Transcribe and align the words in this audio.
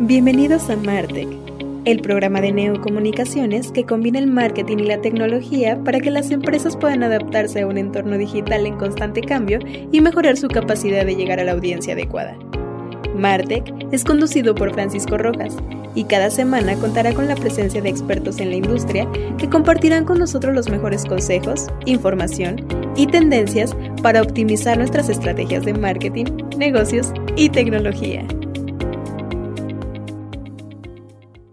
Bienvenidos 0.00 0.70
a 0.70 0.76
Martech, 0.76 1.26
el 1.84 2.00
programa 2.02 2.40
de 2.40 2.52
neocomunicaciones 2.52 3.72
que 3.72 3.84
combina 3.84 4.20
el 4.20 4.28
marketing 4.28 4.76
y 4.78 4.84
la 4.84 5.00
tecnología 5.00 5.76
para 5.82 5.98
que 5.98 6.12
las 6.12 6.30
empresas 6.30 6.76
puedan 6.76 7.02
adaptarse 7.02 7.62
a 7.62 7.66
un 7.66 7.78
entorno 7.78 8.16
digital 8.16 8.64
en 8.64 8.76
constante 8.76 9.22
cambio 9.22 9.58
y 9.90 10.00
mejorar 10.00 10.36
su 10.36 10.46
capacidad 10.46 11.04
de 11.04 11.16
llegar 11.16 11.40
a 11.40 11.44
la 11.44 11.50
audiencia 11.50 11.94
adecuada. 11.94 12.38
Martech 13.16 13.74
es 13.90 14.04
conducido 14.04 14.54
por 14.54 14.72
Francisco 14.72 15.18
Rojas 15.18 15.56
y 15.96 16.04
cada 16.04 16.30
semana 16.30 16.76
contará 16.76 17.12
con 17.12 17.26
la 17.26 17.34
presencia 17.34 17.82
de 17.82 17.88
expertos 17.88 18.38
en 18.38 18.50
la 18.50 18.56
industria 18.56 19.08
que 19.36 19.50
compartirán 19.50 20.04
con 20.04 20.20
nosotros 20.20 20.54
los 20.54 20.68
mejores 20.68 21.06
consejos, 21.06 21.66
información 21.86 22.64
y 22.94 23.08
tendencias 23.08 23.76
para 24.00 24.22
optimizar 24.22 24.78
nuestras 24.78 25.08
estrategias 25.08 25.64
de 25.64 25.74
marketing, 25.74 26.26
negocios 26.56 27.12
y 27.34 27.48
tecnología. 27.48 28.24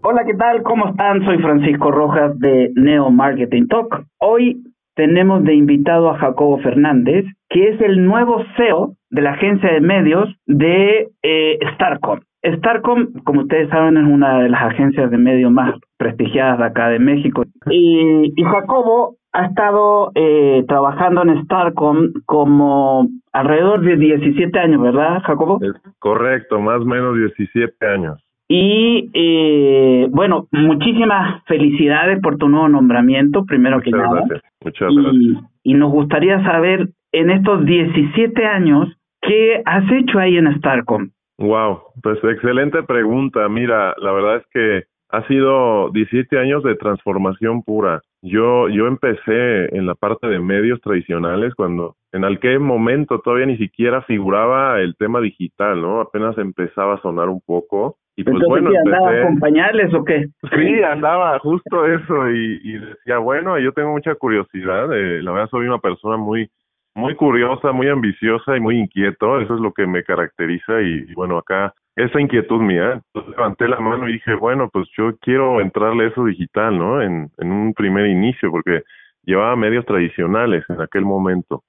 Hola, 0.08 0.24
¿qué 0.24 0.34
tal? 0.34 0.62
¿Cómo 0.62 0.86
están? 0.86 1.24
Soy 1.24 1.38
Francisco 1.38 1.90
Rojas 1.90 2.38
de 2.38 2.70
Neo 2.76 3.10
Marketing 3.10 3.66
Talk. 3.66 4.04
Hoy 4.20 4.62
tenemos 4.94 5.42
de 5.42 5.54
invitado 5.56 6.10
a 6.10 6.18
Jacobo 6.18 6.58
Fernández, 6.58 7.24
que 7.48 7.70
es 7.70 7.80
el 7.80 8.04
nuevo 8.04 8.40
CEO 8.56 8.92
de 9.10 9.22
la 9.22 9.32
agencia 9.32 9.72
de 9.72 9.80
medios 9.80 10.32
de 10.46 11.08
eh, 11.24 11.58
Starcom. 11.74 12.20
Starcom, 12.40 13.14
como 13.24 13.40
ustedes 13.40 13.68
saben, 13.68 13.96
es 13.96 14.04
una 14.04 14.44
de 14.44 14.48
las 14.48 14.62
agencias 14.62 15.10
de 15.10 15.18
medios 15.18 15.50
más 15.50 15.74
prestigiadas 15.96 16.58
de 16.60 16.64
acá 16.66 16.88
de 16.88 17.00
México. 17.00 17.42
Y, 17.68 18.32
Jacobo 18.44 19.16
ha 19.32 19.46
estado 19.46 20.12
eh, 20.14 20.64
trabajando 20.68 21.22
en 21.22 21.42
Starcom 21.46 22.12
como 22.26 23.08
alrededor 23.32 23.80
de 23.80 23.96
17 23.96 24.56
años, 24.56 24.80
¿verdad, 24.80 25.20
Jacobo? 25.24 25.58
Correcto, 25.98 26.60
más 26.60 26.80
o 26.80 26.84
menos 26.84 27.16
17 27.16 27.86
años. 27.88 28.25
Y 28.48 29.10
eh, 29.12 30.08
bueno, 30.10 30.46
muchísimas 30.52 31.42
felicidades 31.46 32.20
por 32.20 32.36
tu 32.36 32.48
nuevo 32.48 32.68
nombramiento, 32.68 33.44
primero 33.44 33.80
que 33.80 33.90
nada. 33.90 34.22
Gracias. 34.28 34.42
Muchas 34.64 34.94
gracias. 34.94 35.44
Y 35.64 35.74
nos 35.74 35.90
gustaría 35.90 36.42
saber, 36.44 36.88
en 37.12 37.30
estos 37.30 37.64
17 37.64 38.46
años, 38.46 38.88
¿qué 39.20 39.62
has 39.64 39.90
hecho 39.90 40.18
ahí 40.18 40.36
en 40.36 40.56
Starcom? 40.58 41.10
Wow, 41.38 41.80
pues 42.02 42.22
excelente 42.22 42.82
pregunta. 42.84 43.48
Mira, 43.48 43.94
la 43.98 44.12
verdad 44.12 44.36
es 44.36 44.46
que 44.52 44.84
ha 45.10 45.26
sido 45.26 45.90
17 45.90 46.38
años 46.38 46.62
de 46.62 46.76
transformación 46.76 47.62
pura. 47.62 48.00
Yo, 48.22 48.68
yo 48.68 48.86
empecé 48.86 49.76
en 49.76 49.86
la 49.86 49.94
parte 49.94 50.26
de 50.28 50.38
medios 50.38 50.80
tradicionales 50.80 51.54
cuando 51.54 51.96
en 52.12 52.24
aquel 52.24 52.60
momento 52.60 53.20
todavía 53.20 53.46
ni 53.46 53.56
siquiera 53.56 54.02
figuraba 54.02 54.80
el 54.80 54.96
tema 54.96 55.20
digital, 55.20 55.80
¿no? 55.80 56.00
Apenas 56.00 56.36
empezaba 56.38 56.94
a 56.94 57.02
sonar 57.02 57.28
un 57.28 57.40
poco 57.44 57.98
y 58.16 58.24
pues 58.24 58.42
bueno, 58.48 58.70
andaba 58.84 59.10
a 59.10 59.20
acompañarles 59.20 59.92
o 59.94 60.04
qué? 60.04 60.26
Sí, 60.54 60.82
andaba 60.82 61.38
justo 61.38 61.86
eso 61.86 62.30
y, 62.30 62.60
y 62.64 62.78
decía, 62.78 63.18
bueno, 63.18 63.58
yo 63.58 63.72
tengo 63.72 63.92
mucha 63.92 64.14
curiosidad, 64.14 64.92
eh, 64.92 65.22
la 65.22 65.32
verdad 65.32 65.50
soy 65.50 65.66
una 65.66 65.78
persona 65.78 66.16
muy 66.16 66.50
muy 66.96 67.14
curiosa, 67.14 67.72
muy 67.72 67.88
ambiciosa 67.88 68.56
y 68.56 68.60
muy 68.60 68.78
inquieto, 68.78 69.38
eso 69.38 69.54
es 69.54 69.60
lo 69.60 69.72
que 69.72 69.86
me 69.86 70.02
caracteriza 70.02 70.80
y, 70.80 71.12
bueno, 71.12 71.36
acá 71.36 71.74
esa 71.94 72.20
inquietud 72.20 72.60
mía, 72.60 72.94
entonces 72.94 73.36
levanté 73.36 73.68
la 73.68 73.78
mano 73.80 74.08
y 74.08 74.14
dije, 74.14 74.34
bueno, 74.34 74.70
pues 74.72 74.88
yo 74.96 75.14
quiero 75.20 75.60
entrarle 75.60 76.04
a 76.04 76.08
eso 76.08 76.24
digital, 76.24 76.78
¿no? 76.78 77.02
En, 77.02 77.28
en 77.36 77.52
un 77.52 77.74
primer 77.74 78.06
inicio, 78.06 78.50
porque 78.50 78.82
llevaba 79.24 79.56
medios 79.56 79.84
tradicionales 79.84 80.64
en 80.70 80.80
aquel 80.80 81.04
momento. 81.04 81.64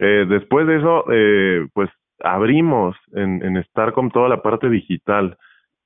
Eh, 0.00 0.26
después 0.28 0.66
de 0.66 0.76
eso, 0.78 1.04
eh, 1.12 1.68
pues 1.72 1.88
abrimos 2.20 2.96
en, 3.12 3.44
en 3.44 3.62
Starcom 3.64 4.10
toda 4.10 4.28
la 4.28 4.42
parte 4.42 4.68
digital 4.68 5.36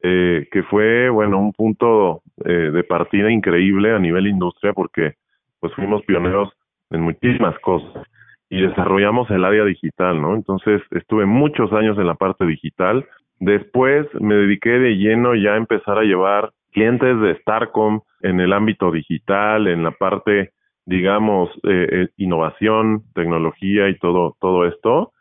eh, 0.02 0.46
que 0.52 0.62
fue, 0.64 1.08
bueno, 1.08 1.38
un 1.38 1.52
punto 1.52 2.22
eh, 2.44 2.70
de 2.72 2.84
partida 2.84 3.30
increíble 3.30 3.92
a 3.92 3.98
nivel 3.98 4.26
industria 4.26 4.72
porque 4.72 5.14
pues 5.60 5.72
fuimos 5.74 6.04
pioneros 6.04 6.50
en 6.90 7.00
muchísimas 7.00 7.58
cosas 7.58 8.06
y 8.48 8.62
desarrollamos 8.62 9.28
el 9.30 9.44
área 9.44 9.64
digital, 9.64 10.22
¿no? 10.22 10.34
Entonces 10.34 10.80
estuve 10.92 11.26
muchos 11.26 11.72
años 11.72 11.98
en 11.98 12.06
la 12.06 12.14
parte 12.14 12.46
digital. 12.46 13.06
Después 13.40 14.06
me 14.20 14.36
dediqué 14.36 14.70
de 14.70 14.96
lleno 14.96 15.34
ya 15.34 15.54
a 15.54 15.56
empezar 15.56 15.98
a 15.98 16.04
llevar 16.04 16.50
clientes 16.72 17.20
de 17.20 17.36
Starcom 17.40 18.00
en 18.22 18.40
el 18.40 18.52
ámbito 18.52 18.90
digital, 18.90 19.66
en 19.66 19.82
la 19.82 19.90
parte, 19.90 20.52
digamos, 20.86 21.50
eh, 21.64 21.88
eh 21.90 22.08
innovación, 22.16 23.02
tecnología 23.14 23.88
y 23.88 23.98
todo, 23.98 24.36
todo 24.40 24.64
esto 24.66 25.12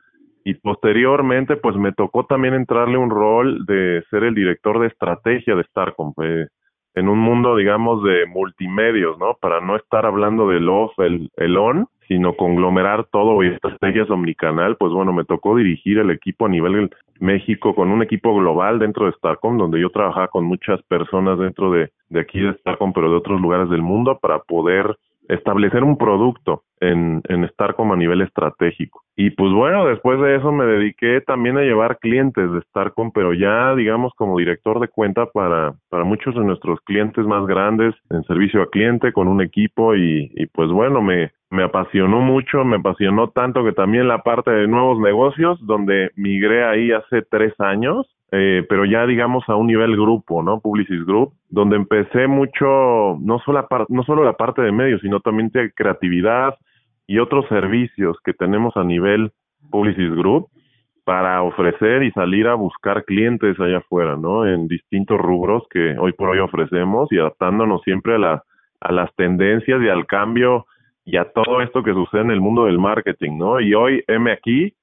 y 0.47 0.53
posteriormente 0.53 1.57
pues 1.57 1.75
me 1.75 1.91
tocó 1.91 2.25
también 2.25 2.53
entrarle 2.53 2.97
un 2.97 3.09
rol 3.09 3.65
de 3.65 4.01
ser 4.09 4.23
el 4.23 4.33
director 4.33 4.79
de 4.79 4.87
estrategia 4.87 5.57
de 5.57 5.63
Starcom 5.65 6.13
eh, 6.23 6.47
en 6.95 7.09
un 7.09 7.19
mundo 7.19 7.57
digamos 7.57 8.01
de 8.05 8.25
multimedios, 8.27 9.19
¿no? 9.19 9.35
Para 9.41 9.59
no 9.59 9.75
estar 9.75 10.05
hablando 10.05 10.47
del 10.47 10.69
off, 10.69 10.97
el, 10.99 11.29
el 11.35 11.57
on, 11.57 11.87
sino 12.07 12.37
conglomerar 12.37 13.07
todo 13.11 13.43
y 13.43 13.49
estrategias 13.49 14.09
omnicanal, 14.09 14.77
pues 14.77 14.93
bueno, 14.93 15.11
me 15.11 15.25
tocó 15.25 15.57
dirigir 15.57 15.97
el 15.97 16.11
equipo 16.11 16.45
a 16.45 16.49
nivel 16.49 16.91
México 17.19 17.75
con 17.75 17.89
un 17.89 18.01
equipo 18.01 18.33
global 18.33 18.79
dentro 18.79 19.05
de 19.05 19.11
Starcom, 19.17 19.57
donde 19.57 19.81
yo 19.81 19.89
trabajaba 19.89 20.29
con 20.29 20.45
muchas 20.45 20.81
personas 20.83 21.37
dentro 21.39 21.71
de, 21.71 21.91
de 22.07 22.21
aquí 22.21 22.39
de 22.39 22.53
Starcom, 22.53 22.93
pero 22.93 23.09
de 23.09 23.17
otros 23.17 23.41
lugares 23.41 23.69
del 23.69 23.81
mundo, 23.81 24.17
para 24.21 24.39
poder 24.39 24.95
establecer 25.27 25.83
un 25.83 25.97
producto 25.97 26.63
en, 26.79 27.21
en 27.27 27.47
Starcom 27.49 27.91
a 27.91 27.95
nivel 27.95 28.21
estratégico. 28.21 29.01
Y 29.15 29.31
pues 29.31 29.51
bueno, 29.51 29.85
después 29.85 30.19
de 30.21 30.35
eso 30.35 30.51
me 30.51 30.65
dediqué 30.65 31.21
también 31.21 31.57
a 31.57 31.61
llevar 31.61 31.97
clientes 31.97 32.51
de 32.51 32.61
Starcom, 32.69 33.11
pero 33.11 33.33
ya 33.33 33.75
digamos 33.75 34.13
como 34.15 34.37
director 34.37 34.79
de 34.79 34.87
cuenta 34.87 35.25
para, 35.27 35.73
para 35.89 36.03
muchos 36.03 36.35
de 36.35 36.43
nuestros 36.43 36.79
clientes 36.81 37.25
más 37.25 37.45
grandes 37.47 37.95
en 38.09 38.23
servicio 38.23 38.61
a 38.61 38.69
cliente 38.69 39.11
con 39.11 39.27
un 39.27 39.41
equipo 39.41 39.95
y, 39.95 40.31
y 40.35 40.45
pues 40.47 40.69
bueno, 40.69 41.01
me, 41.01 41.31
me 41.49 41.63
apasionó 41.63 42.19
mucho, 42.21 42.63
me 42.63 42.77
apasionó 42.77 43.29
tanto 43.29 43.63
que 43.63 43.71
también 43.71 44.07
la 44.07 44.21
parte 44.23 44.51
de 44.51 44.67
nuevos 44.67 44.99
negocios, 44.99 45.59
donde 45.65 46.11
migré 46.15 46.65
ahí 46.65 46.91
hace 46.91 47.21
tres 47.23 47.53
años 47.59 48.05
eh, 48.31 48.65
pero 48.67 48.85
ya 48.85 49.05
digamos 49.05 49.47
a 49.47 49.55
un 49.55 49.67
nivel 49.67 49.95
grupo, 49.95 50.43
¿no? 50.43 50.59
Publicis 50.59 51.05
Group, 51.05 51.33
donde 51.49 51.77
empecé 51.77 52.27
mucho, 52.27 53.17
no 53.21 53.39
solo, 53.45 53.65
la 53.69 53.85
no 53.89 54.03
solo 54.03 54.23
la 54.23 54.33
parte 54.33 54.61
de 54.61 54.71
medios, 54.71 55.01
sino 55.01 55.21
también 55.21 55.49
de 55.49 55.71
creatividad 55.71 56.55
y 57.05 57.19
otros 57.19 57.47
servicios 57.47 58.17
que 58.25 58.33
tenemos 58.33 58.75
a 58.75 58.83
nivel 58.83 59.31
Publicis 59.71 60.13
Group 60.13 60.49
para 61.05 61.41
ofrecer 61.41 62.03
y 62.03 62.11
salir 62.11 62.47
a 62.47 62.55
buscar 62.55 63.05
clientes 63.05 63.57
allá 63.61 63.77
afuera, 63.77 64.17
¿no? 64.17 64.45
En 64.45 64.67
distintos 64.67 65.17
rubros 65.17 65.63
que 65.69 65.97
hoy 65.97 66.11
por 66.11 66.29
hoy 66.29 66.39
ofrecemos 66.39 67.09
y 67.13 67.17
adaptándonos 67.17 67.81
siempre 67.83 68.15
a, 68.15 68.17
la, 68.17 68.43
a 68.81 68.91
las 68.91 69.15
tendencias 69.15 69.81
y 69.81 69.87
al 69.87 70.05
cambio 70.05 70.65
y 71.05 71.15
a 71.15 71.31
todo 71.31 71.61
esto 71.61 71.81
que 71.81 71.93
sucede 71.93 72.23
en 72.23 72.31
el 72.31 72.41
mundo 72.41 72.65
del 72.65 72.77
marketing, 72.77 73.37
¿no? 73.37 73.61
Y 73.61 73.73
hoy, 73.73 74.03
M 74.07 74.29
aquí, 74.29 74.73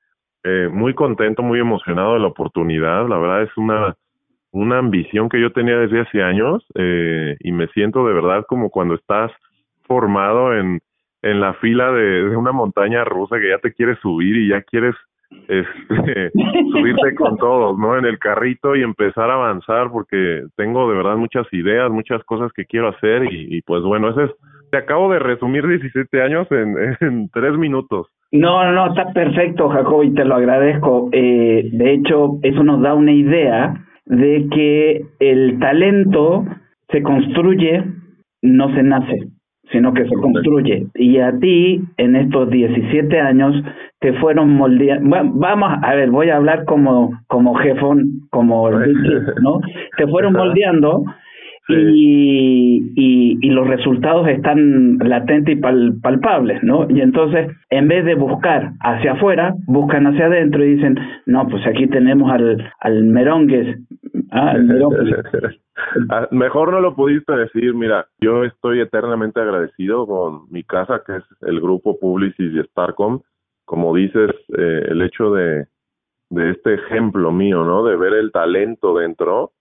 eh, 0.45 0.69
muy 0.71 0.95
contento, 0.95 1.43
muy 1.43 1.59
emocionado 1.59 2.15
de 2.15 2.21
la 2.21 2.27
oportunidad. 2.27 3.09
La 3.09 3.19
verdad 3.19 3.43
es 3.43 3.57
una, 3.57 3.97
una 4.53 4.79
ambición 4.79 5.29
que 5.29 5.41
yo 5.41 5.53
tenía 5.53 5.79
desde 5.79 6.01
hace 6.01 6.23
años 6.23 6.65
eh, 6.75 7.37
y 7.41 7.53
me 7.53 7.67
siento 7.69 8.07
de 8.07 8.15
verdad 8.15 8.45
como 8.47 8.71
cuando 8.71 8.95
estás 8.95 9.33
formado 9.87 10.55
en, 10.55 10.81
en 11.23 11.41
la 11.41 11.55
fila 11.55 11.93
de, 11.93 12.29
de 12.29 12.37
una 12.37 12.53
montaña 12.53 13.05
rusa 13.05 13.39
que 13.39 13.49
ya 13.49 13.59
te 13.59 13.73
quieres 13.73 13.99
subir 14.01 14.37
y 14.37 14.49
ya 14.49 14.63
quieres 14.63 14.95
este, 15.49 16.31
subirte 16.73 17.15
con 17.15 17.37
todos, 17.39 17.79
¿no? 17.79 17.97
En 17.97 18.05
el 18.05 18.19
carrito 18.19 18.77
y 18.77 18.83
empezar 18.83 19.31
a 19.31 19.35
avanzar 19.35 19.91
porque 19.91 20.45
tengo 20.57 20.91
de 20.91 20.97
verdad 20.97 21.17
muchas 21.17 21.47
ideas, 21.53 21.91
muchas 21.91 22.23
cosas 22.25 22.53
que 22.53 22.67
quiero 22.67 22.89
hacer 22.89 23.33
y, 23.33 23.57
y 23.57 23.63
pues 23.63 23.83
bueno, 23.83 24.11
ese 24.11 24.25
es, 24.25 24.31
te 24.75 24.79
acabo 24.79 25.13
de 25.13 25.21
resumir 25.21 25.65
17 25.69 26.21
años 26.21 26.49
en, 26.51 26.75
en 27.01 27.29
tres 27.29 27.57
minutos. 27.57 28.09
No, 28.33 28.65
no, 28.65 28.73
no, 28.73 28.89
está 28.89 29.13
perfecto, 29.13 29.69
Jacob, 29.69 30.03
y 30.03 30.13
te 30.15 30.25
lo 30.25 30.35
agradezco. 30.35 31.11
Eh, 31.13 31.71
de 31.73 31.93
hecho, 31.93 32.41
eso 32.43 32.65
nos 32.65 32.83
da 32.83 32.93
una 32.95 33.13
idea 33.13 33.73
de 34.07 34.49
que 34.51 35.07
el 35.21 35.61
talento 35.61 36.45
se 36.91 37.05
construye, 37.05 37.85
no 38.43 38.75
se 38.75 38.83
nace. 38.83 39.29
sino 39.71 39.95
que 39.95 40.07
se 40.09 40.15
construye. 40.17 40.87
Y 40.97 41.19
a 41.19 41.33
ti, 41.39 41.81
en 41.97 42.17
estos 42.17 42.51
17 42.51 43.21
años, 43.21 43.55
te 44.01 44.13
fueron 44.15 44.51
moldeando. 44.51 45.09
Bueno, 45.09 45.33
vamos, 45.37 45.71
a 45.83 45.95
ver, 45.95 46.11
voy 46.11 46.31
a 46.31 46.37
hablar 46.37 46.65
como, 46.65 47.13
como 47.29 47.55
jefón, 47.55 48.27
como 48.31 48.69
¿no? 49.43 49.61
Te 49.97 50.07
fueron 50.09 50.33
moldeando 50.33 51.05
y, 51.69 52.93
y, 52.95 53.39
y, 53.41 53.51
los 53.51 53.67
resultados 53.67 54.29
están 54.29 54.99
latentes 54.99 55.57
y 55.57 55.61
palpables, 55.61 56.63
¿no? 56.63 56.87
Y 56.91 57.01
entonces, 57.01 57.51
en 57.71 57.89
vez 57.89 58.05
de 58.05 58.15
buscar 58.15 58.73
hacia 58.81 59.13
afuera, 59.13 59.55
buscan 59.67 60.07
hacia 60.07 60.27
adentro 60.27 60.63
y 60.63 60.75
dicen, 60.75 60.99
no, 61.25 61.49
pues 61.49 61.67
aquí 61.67 61.87
tenemos 61.87 62.31
al, 62.31 62.71
al 62.81 63.05
Merongues. 63.05 63.79
Ah, 64.31 64.57
ah, 66.11 66.29
Mejor 66.31 66.71
no 66.71 66.81
lo 66.81 66.95
pudiste 66.95 67.35
decir, 67.35 67.73
mira, 67.73 68.07
yo 68.21 68.45
estoy 68.45 68.81
eternamente 68.81 69.41
agradecido 69.41 70.07
con 70.07 70.51
mi 70.51 70.65
casa, 70.65 71.03
que 71.07 71.17
es 71.17 71.25
el 71.43 71.61
grupo 71.61 71.99
Publicis 71.99 72.53
y 72.53 72.63
Starcom. 72.69 73.21
Como 73.65 73.95
dices, 73.95 74.31
eh, 74.59 74.87
el 74.89 75.01
hecho 75.01 75.33
de, 75.33 75.67
de 76.29 76.51
este 76.51 76.75
ejemplo 76.75 77.33
mío, 77.33 77.65
¿no? 77.65 77.85
De 77.85 77.97
ver 77.97 78.13
el 78.13 78.33
talento 78.33 78.99
dentro, 78.99 79.53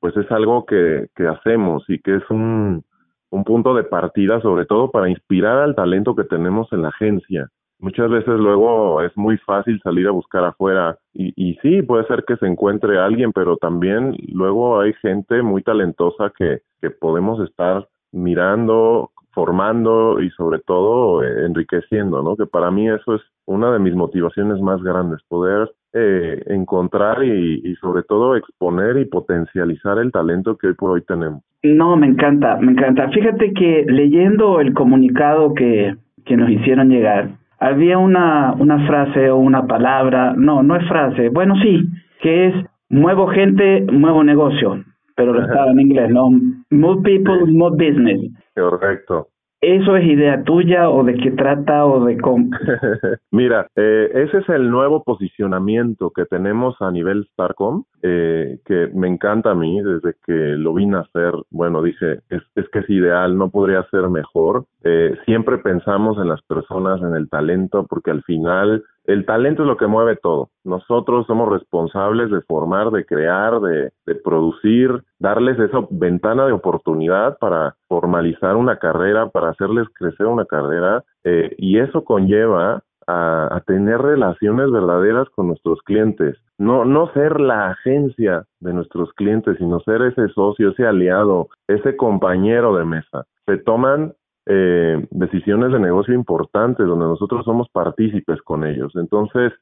pues 0.00 0.16
es 0.16 0.30
algo 0.30 0.64
que, 0.66 1.08
que 1.14 1.26
hacemos 1.26 1.84
y 1.88 2.00
que 2.00 2.16
es 2.16 2.30
un, 2.30 2.82
un 3.30 3.44
punto 3.44 3.74
de 3.74 3.84
partida 3.84 4.40
sobre 4.40 4.66
todo 4.66 4.90
para 4.90 5.08
inspirar 5.08 5.58
al 5.58 5.74
talento 5.74 6.16
que 6.16 6.24
tenemos 6.24 6.72
en 6.72 6.82
la 6.82 6.88
agencia. 6.88 7.48
Muchas 7.78 8.10
veces 8.10 8.38
luego 8.38 9.00
es 9.00 9.16
muy 9.16 9.38
fácil 9.38 9.80
salir 9.82 10.06
a 10.06 10.10
buscar 10.10 10.44
afuera 10.44 10.98
y, 11.14 11.32
y 11.36 11.54
sí, 11.62 11.80
puede 11.82 12.06
ser 12.06 12.24
que 12.26 12.36
se 12.36 12.46
encuentre 12.46 12.98
alguien, 12.98 13.32
pero 13.32 13.56
también 13.56 14.16
luego 14.28 14.80
hay 14.80 14.92
gente 14.94 15.42
muy 15.42 15.62
talentosa 15.62 16.30
que, 16.36 16.60
que 16.80 16.90
podemos 16.90 17.40
estar 17.48 17.88
mirando, 18.12 19.12
formando 19.32 20.20
y 20.20 20.30
sobre 20.30 20.58
todo 20.60 21.22
eh, 21.22 21.46
enriqueciendo, 21.46 22.22
¿no? 22.22 22.36
Que 22.36 22.46
para 22.46 22.70
mí 22.70 22.88
eso 22.88 23.14
es 23.14 23.22
una 23.46 23.72
de 23.72 23.78
mis 23.78 23.94
motivaciones 23.94 24.60
más 24.60 24.82
grandes, 24.82 25.20
poder 25.28 25.70
eh, 25.92 26.42
encontrar 26.46 27.24
y, 27.24 27.60
y, 27.64 27.74
sobre 27.76 28.02
todo 28.04 28.36
exponer 28.36 28.96
y 28.98 29.06
potencializar 29.06 29.98
el 29.98 30.12
talento 30.12 30.56
que 30.56 30.68
hoy 30.68 30.74
por 30.74 30.90
hoy 30.90 31.02
tenemos. 31.02 31.42
No, 31.62 31.96
me 31.96 32.06
encanta, 32.06 32.56
me 32.60 32.72
encanta. 32.72 33.08
Fíjate 33.08 33.52
que 33.52 33.84
leyendo 33.88 34.60
el 34.60 34.72
comunicado 34.72 35.52
que, 35.54 35.96
que 36.24 36.36
nos 36.36 36.48
hicieron 36.48 36.90
llegar, 36.90 37.30
había 37.58 37.98
una, 37.98 38.54
una 38.58 38.86
frase 38.86 39.30
o 39.30 39.36
una 39.36 39.66
palabra, 39.66 40.32
no, 40.36 40.62
no 40.62 40.76
es 40.76 40.88
frase, 40.88 41.28
bueno, 41.28 41.54
sí, 41.62 41.88
que 42.22 42.46
es 42.46 42.54
muevo 42.88 43.26
gente, 43.28 43.84
muevo 43.92 44.24
negocio, 44.24 44.82
pero 45.14 45.32
lo 45.34 45.42
estaba 45.42 45.70
en 45.70 45.80
inglés, 45.80 46.10
¿no? 46.10 46.30
Move 46.70 47.02
people, 47.02 47.46
move 47.46 47.76
business. 47.76 48.32
Correcto. 48.60 49.28
¿Eso 49.62 49.94
es 49.94 50.06
idea 50.06 50.42
tuya 50.42 50.88
o 50.88 51.04
de 51.04 51.16
qué 51.16 51.32
trata 51.32 51.84
o 51.84 52.02
de 52.06 52.16
cómo? 52.16 52.48
Mira, 53.30 53.66
eh, 53.76 54.10
ese 54.14 54.38
es 54.38 54.48
el 54.48 54.70
nuevo 54.70 55.04
posicionamiento 55.04 56.10
que 56.16 56.24
tenemos 56.24 56.80
a 56.80 56.90
nivel 56.90 57.28
Starcom, 57.34 57.84
eh, 58.02 58.58
que 58.64 58.88
me 58.94 59.06
encanta 59.06 59.50
a 59.50 59.54
mí 59.54 59.82
desde 59.82 60.14
que 60.24 60.32
lo 60.32 60.72
vine 60.72 60.96
a 60.96 61.00
hacer. 61.00 61.34
Bueno, 61.50 61.82
dije, 61.82 62.20
es, 62.30 62.42
es 62.54 62.70
que 62.70 62.78
es 62.78 62.88
ideal, 62.88 63.36
no 63.36 63.50
podría 63.50 63.86
ser 63.90 64.08
mejor. 64.08 64.64
Eh, 64.82 65.14
siempre 65.26 65.58
pensamos 65.58 66.16
en 66.16 66.28
las 66.28 66.40
personas, 66.42 67.02
en 67.02 67.14
el 67.14 67.28
talento, 67.28 67.86
porque 67.86 68.12
al 68.12 68.22
final 68.22 68.82
el 69.04 69.24
talento 69.26 69.62
es 69.62 69.68
lo 69.68 69.76
que 69.76 69.86
mueve 69.86 70.16
todo. 70.16 70.50
Nosotros 70.64 71.26
somos 71.26 71.48
responsables 71.48 72.30
de 72.30 72.42
formar, 72.42 72.90
de 72.90 73.04
crear, 73.04 73.60
de, 73.60 73.90
producir, 74.22 75.02
darles 75.18 75.58
esa 75.58 75.86
ventana 75.90 76.46
de 76.46 76.52
oportunidad 76.52 77.38
para 77.38 77.76
formalizar 77.88 78.56
una 78.56 78.78
carrera, 78.78 79.28
para 79.30 79.50
hacerles 79.50 79.88
crecer 79.94 80.26
una 80.26 80.44
carrera, 80.44 81.04
eh, 81.24 81.54
y 81.58 81.78
eso 81.78 82.04
conlleva 82.04 82.82
a, 83.06 83.56
a, 83.56 83.60
tener 83.62 84.00
relaciones 84.00 84.70
verdaderas 84.70 85.28
con 85.30 85.48
nuestros 85.48 85.80
clientes. 85.82 86.36
No, 86.58 86.84
no 86.84 87.10
ser 87.12 87.40
la 87.40 87.70
agencia 87.70 88.44
de 88.60 88.72
nuestros 88.72 89.12
clientes, 89.14 89.56
sino 89.58 89.80
ser 89.80 90.02
ese 90.02 90.28
socio, 90.28 90.70
ese 90.70 90.86
aliado, 90.86 91.48
ese 91.66 91.96
compañero 91.96 92.76
de 92.76 92.84
mesa. 92.84 93.24
Se 93.46 93.56
toman 93.56 94.14
eh, 94.46 95.06
decisiones 95.10 95.72
de 95.72 95.78
negocio 95.78 96.14
importantes 96.14 96.86
donde 96.86 97.06
nosotros 97.06 97.44
somos 97.44 97.68
partícipes 97.70 98.40
con 98.42 98.64
ellos. 98.64 98.92
Entonces, 98.96 99.52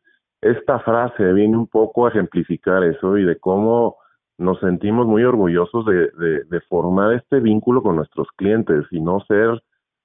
esta 0.41 0.79
frase 0.81 1.33
viene 1.33 1.57
un 1.57 1.67
poco 1.67 2.07
a 2.07 2.11
ejemplificar 2.11 2.85
eso 2.85 3.19
y 3.19 3.25
de 3.25 3.39
cómo 3.39 3.97
nos 4.39 4.61
sentimos 4.61 5.07
muy 5.07 5.25
orgullosos 5.25 5.85
de, 5.85 6.11
de, 6.49 6.61
formar 6.69 7.13
este 7.15 7.41
vínculo 7.41 7.83
con 7.83 7.97
nuestros 7.97 8.29
clientes 8.37 8.87
y 8.93 9.01
no 9.01 9.19
ser 9.27 9.61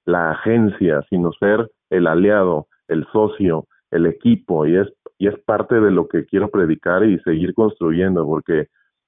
la 0.06 0.32
agencia, 0.32 1.02
sino 1.08 1.32
ser 1.34 1.70
el 1.90 2.08
aliado, 2.08 2.66
el 2.88 3.06
socio, 3.12 3.66
el 3.92 4.06
equipo 4.06 4.66
y 4.66 4.76
es 4.76 4.88
y 5.18 5.28
es 5.28 5.38
parte 5.44 5.80
de 5.80 5.92
lo 5.92 6.08
que 6.08 6.26
quiero 6.26 6.50
predicar 6.50 7.04
y 7.04 7.18
seguir 7.20 7.54
construyendo 7.54 8.26
porque 8.26 8.66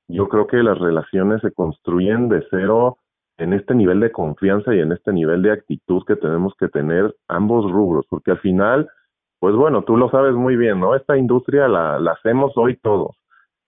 yo 0.09 0.29
creo 0.29 0.47
que 0.47 0.63
las 0.63 0.79
relaciones 0.79 1.41
se 1.43 1.51
construyen 1.51 2.29
de 2.29 2.45
cero 2.51 2.99
en 3.39 3.53
este 3.53 3.75
nivel 3.75 4.01
de 4.01 4.13
confianza 4.13 4.75
y 4.75 4.81
en 4.81 4.93
este 4.93 5.13
nivel 5.13 5.43
de 5.43 5.53
actitud 5.53 6.03
que 6.07 6.17
tenemos 6.17 6.55
que 6.59 6.69
tener 6.69 7.15
ambos 7.29 7.71
rubros, 7.71 8.07
porque 8.09 8.31
al 8.33 8.39
final, 8.39 8.89
pues 9.39 9.55
bueno, 9.55 9.83
tú 9.83 9.97
lo 9.97 10.11
sabes 10.11 10.35
muy 10.35 10.57
bien, 10.57 10.81
¿no? 10.81 10.95
Esta 10.95 11.17
industria 11.17 11.69
la, 11.69 11.99
la 11.99 12.13
hacemos 12.13 12.53
hoy 12.57 12.77
todos. 12.83 13.17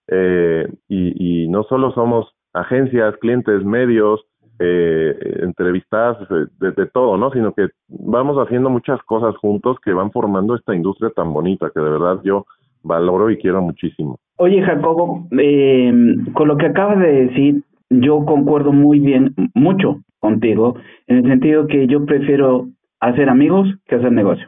Eh, 0.07 0.67
y, 0.87 1.43
y 1.43 1.47
no 1.49 1.63
solo 1.63 1.91
somos 1.91 2.33
agencias, 2.53 3.15
clientes, 3.17 3.63
medios, 3.63 4.25
eh, 4.59 5.15
entrevistadas, 5.41 6.17
eh, 6.31 6.47
de, 6.59 6.71
de, 6.71 6.87
todo, 6.87 7.15
¿no? 7.15 7.31
Sino 7.31 7.53
que 7.53 7.67
vamos 7.87 8.37
haciendo 8.37 8.69
muchas 8.69 9.01
cosas 9.03 9.35
juntos 9.37 9.77
que 9.83 9.93
van 9.93 10.11
formando 10.11 10.55
esta 10.55 10.75
industria 10.75 11.11
tan 11.15 11.31
bonita 11.31 11.71
que 11.73 11.79
de 11.79 11.89
verdad 11.89 12.19
yo 12.23 12.45
valoro 12.83 13.29
y 13.29 13.37
quiero 13.37 13.61
muchísimo. 13.61 14.17
Oye, 14.37 14.61
Jacobo, 14.61 15.27
eh, 15.37 15.93
con 16.33 16.47
lo 16.47 16.57
que 16.57 16.65
acabas 16.65 16.99
de 16.99 17.25
decir, 17.25 17.63
yo 17.89 18.25
concuerdo 18.25 18.71
muy 18.71 18.99
bien, 18.99 19.33
mucho 19.53 20.01
contigo, 20.19 20.75
en 21.07 21.17
el 21.17 21.23
sentido 21.27 21.67
que 21.67 21.87
yo 21.87 22.05
prefiero 22.05 22.67
hacer 22.99 23.29
amigos 23.29 23.69
que 23.87 23.95
hacer 23.95 24.11
negocio. 24.11 24.47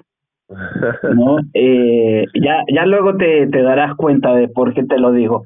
¿no? 1.16 1.38
Eh, 1.54 2.26
ya, 2.42 2.64
ya 2.74 2.86
luego 2.86 3.16
te, 3.16 3.48
te 3.48 3.62
darás 3.62 3.96
cuenta 3.96 4.36
de 4.36 4.48
por 4.48 4.74
qué 4.74 4.84
te 4.84 5.00
lo 5.00 5.12
digo. 5.12 5.46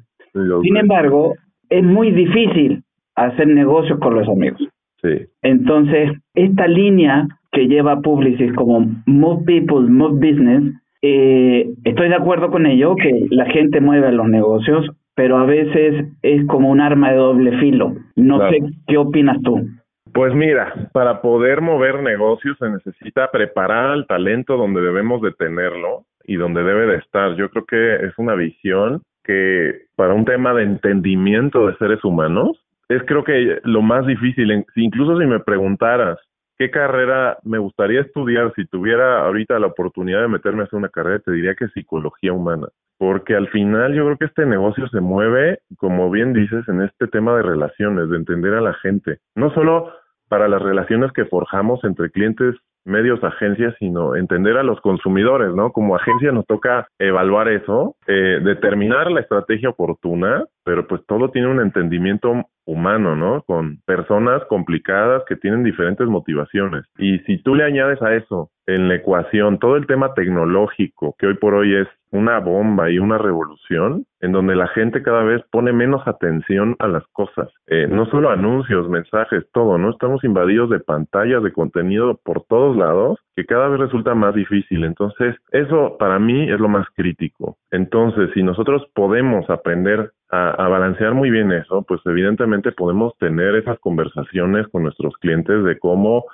Sin 0.62 0.76
embargo, 0.76 1.34
es 1.70 1.82
muy 1.82 2.10
difícil 2.10 2.82
hacer 3.14 3.48
negocios 3.48 3.98
con 3.98 4.14
los 4.14 4.28
amigos. 4.28 4.60
Sí. 5.02 5.26
Entonces, 5.42 6.12
esta 6.34 6.66
línea 6.66 7.26
que 7.52 7.66
lleva 7.66 8.00
Publicis 8.00 8.52
como 8.52 8.86
Move 9.06 9.44
People, 9.44 9.88
Move 9.88 10.14
Business, 10.14 10.74
eh, 11.02 11.70
estoy 11.84 12.08
de 12.08 12.14
acuerdo 12.14 12.50
con 12.50 12.66
ello, 12.66 12.96
que 12.96 13.10
la 13.30 13.46
gente 13.46 13.80
mueve 13.80 14.12
los 14.12 14.28
negocios, 14.28 14.86
pero 15.16 15.38
a 15.38 15.46
veces 15.46 16.06
es 16.22 16.46
como 16.46 16.70
un 16.70 16.80
arma 16.80 17.10
de 17.10 17.16
doble 17.16 17.58
filo. 17.58 17.94
No 18.14 18.38
sé 18.50 18.58
qué 18.86 18.98
opinas 18.98 19.40
tú. 19.42 19.66
Pues 20.12 20.34
mira, 20.34 20.90
para 20.92 21.20
poder 21.20 21.62
mover 21.62 22.02
negocios 22.02 22.56
se 22.58 22.68
necesita 22.68 23.30
preparar 23.30 23.90
al 23.90 24.06
talento 24.06 24.56
donde 24.56 24.82
debemos 24.82 25.22
de 25.22 25.32
tenerlo 25.32 26.04
y 26.24 26.36
donde 26.36 26.62
debe 26.62 26.86
de 26.86 26.96
estar. 26.98 27.34
Yo 27.34 27.48
creo 27.50 27.64
que 27.64 28.06
es 28.06 28.12
una 28.18 28.34
visión 28.34 29.02
que 29.24 29.86
para 29.96 30.14
un 30.14 30.26
tema 30.26 30.52
de 30.52 30.64
entendimiento 30.64 31.66
de 31.66 31.76
seres 31.76 32.04
humanos 32.04 32.62
es 32.88 33.02
creo 33.04 33.24
que 33.24 33.58
lo 33.64 33.82
más 33.82 34.06
difícil, 34.06 34.64
incluso 34.76 35.18
si 35.18 35.26
me 35.26 35.40
preguntaras 35.40 36.18
qué 36.58 36.70
carrera 36.70 37.38
me 37.42 37.58
gustaría 37.58 38.02
estudiar 38.02 38.52
si 38.54 38.66
tuviera 38.66 39.24
ahorita 39.24 39.58
la 39.58 39.66
oportunidad 39.68 40.20
de 40.20 40.28
meterme 40.28 40.60
a 40.60 40.64
hacer 40.64 40.78
una 40.78 40.90
carrera, 40.90 41.20
te 41.20 41.32
diría 41.32 41.54
que 41.54 41.68
psicología 41.68 42.32
humana 42.32 42.68
porque 42.98 43.34
al 43.34 43.48
final 43.48 43.94
yo 43.94 44.04
creo 44.04 44.16
que 44.16 44.24
este 44.26 44.46
negocio 44.46 44.88
se 44.88 45.00
mueve, 45.00 45.58
como 45.78 46.10
bien 46.10 46.32
dices, 46.32 46.66
en 46.68 46.82
este 46.82 47.06
tema 47.08 47.36
de 47.36 47.42
relaciones, 47.42 48.08
de 48.08 48.16
entender 48.16 48.54
a 48.54 48.60
la 48.60 48.74
gente, 48.74 49.18
no 49.34 49.52
solo 49.52 49.92
para 50.28 50.48
las 50.48 50.62
relaciones 50.62 51.12
que 51.12 51.24
forjamos 51.24 51.84
entre 51.84 52.10
clientes, 52.10 52.56
medios, 52.84 53.22
agencias, 53.22 53.74
sino 53.78 54.16
entender 54.16 54.56
a 54.56 54.62
los 54.62 54.80
consumidores, 54.80 55.52
¿no? 55.54 55.72
Como 55.72 55.96
agencia 55.96 56.32
nos 56.32 56.46
toca 56.46 56.88
evaluar 56.98 57.48
eso, 57.48 57.96
eh, 58.06 58.40
determinar 58.42 59.10
la 59.10 59.20
estrategia 59.20 59.70
oportuna, 59.70 60.44
pero 60.64 60.86
pues 60.86 61.04
todo 61.06 61.30
tiene 61.30 61.48
un 61.48 61.60
entendimiento 61.60 62.44
humano, 62.66 63.16
¿no? 63.16 63.42
Con 63.42 63.78
personas 63.86 64.44
complicadas 64.48 65.22
que 65.28 65.36
tienen 65.36 65.64
diferentes 65.64 66.06
motivaciones. 66.06 66.84
Y 66.98 67.18
si 67.20 67.38
tú 67.38 67.54
le 67.54 67.64
añades 67.64 68.02
a 68.02 68.14
eso 68.14 68.50
en 68.66 68.88
la 68.88 68.96
ecuación 68.96 69.58
todo 69.58 69.76
el 69.76 69.86
tema 69.86 70.12
tecnológico, 70.14 71.14
que 71.18 71.28
hoy 71.28 71.34
por 71.34 71.54
hoy 71.54 71.74
es 71.76 71.88
una 72.10 72.38
bomba 72.38 72.90
y 72.90 72.98
una 72.98 73.18
revolución, 73.18 74.04
en 74.20 74.32
donde 74.32 74.56
la 74.56 74.68
gente 74.68 75.02
cada 75.02 75.22
vez 75.22 75.42
pone 75.50 75.72
menos 75.72 76.06
atención 76.06 76.76
a 76.78 76.88
las 76.88 77.04
cosas. 77.12 77.48
Eh, 77.66 77.86
no 77.88 78.06
solo 78.06 78.30
anuncios, 78.30 78.88
mensajes, 78.88 79.44
todo, 79.52 79.76
¿no? 79.78 79.90
Estamos 79.90 80.24
invadidos 80.24 80.70
de 80.70 80.80
pantallas, 80.80 81.42
de 81.42 81.52
contenido 81.52 82.18
por 82.24 82.44
todos 82.44 82.76
lados, 82.76 83.18
que 83.34 83.44
cada 83.44 83.68
vez 83.68 83.80
resulta 83.80 84.14
más 84.14 84.34
difícil. 84.34 84.84
Entonces, 84.84 85.36
eso 85.50 85.96
para 85.98 86.18
mí 86.18 86.50
es 86.50 86.58
lo 86.58 86.68
más 86.68 86.86
crítico. 86.94 87.58
Entonces, 87.70 88.30
si 88.34 88.42
nosotros 88.42 88.86
podemos 88.94 89.48
aprender 89.50 90.12
a, 90.30 90.50
a, 90.50 90.68
balancear 90.68 91.14
muy 91.14 91.30
bien 91.30 91.52
eso, 91.52 91.82
pues 91.82 92.00
evidentemente 92.04 92.72
podemos 92.72 93.16
tener 93.18 93.54
esas 93.54 93.78
conversaciones 93.78 94.66
con 94.68 94.82
nuestros 94.82 95.14
clientes 95.18 95.62
de 95.64 95.78
cómo 95.78 96.24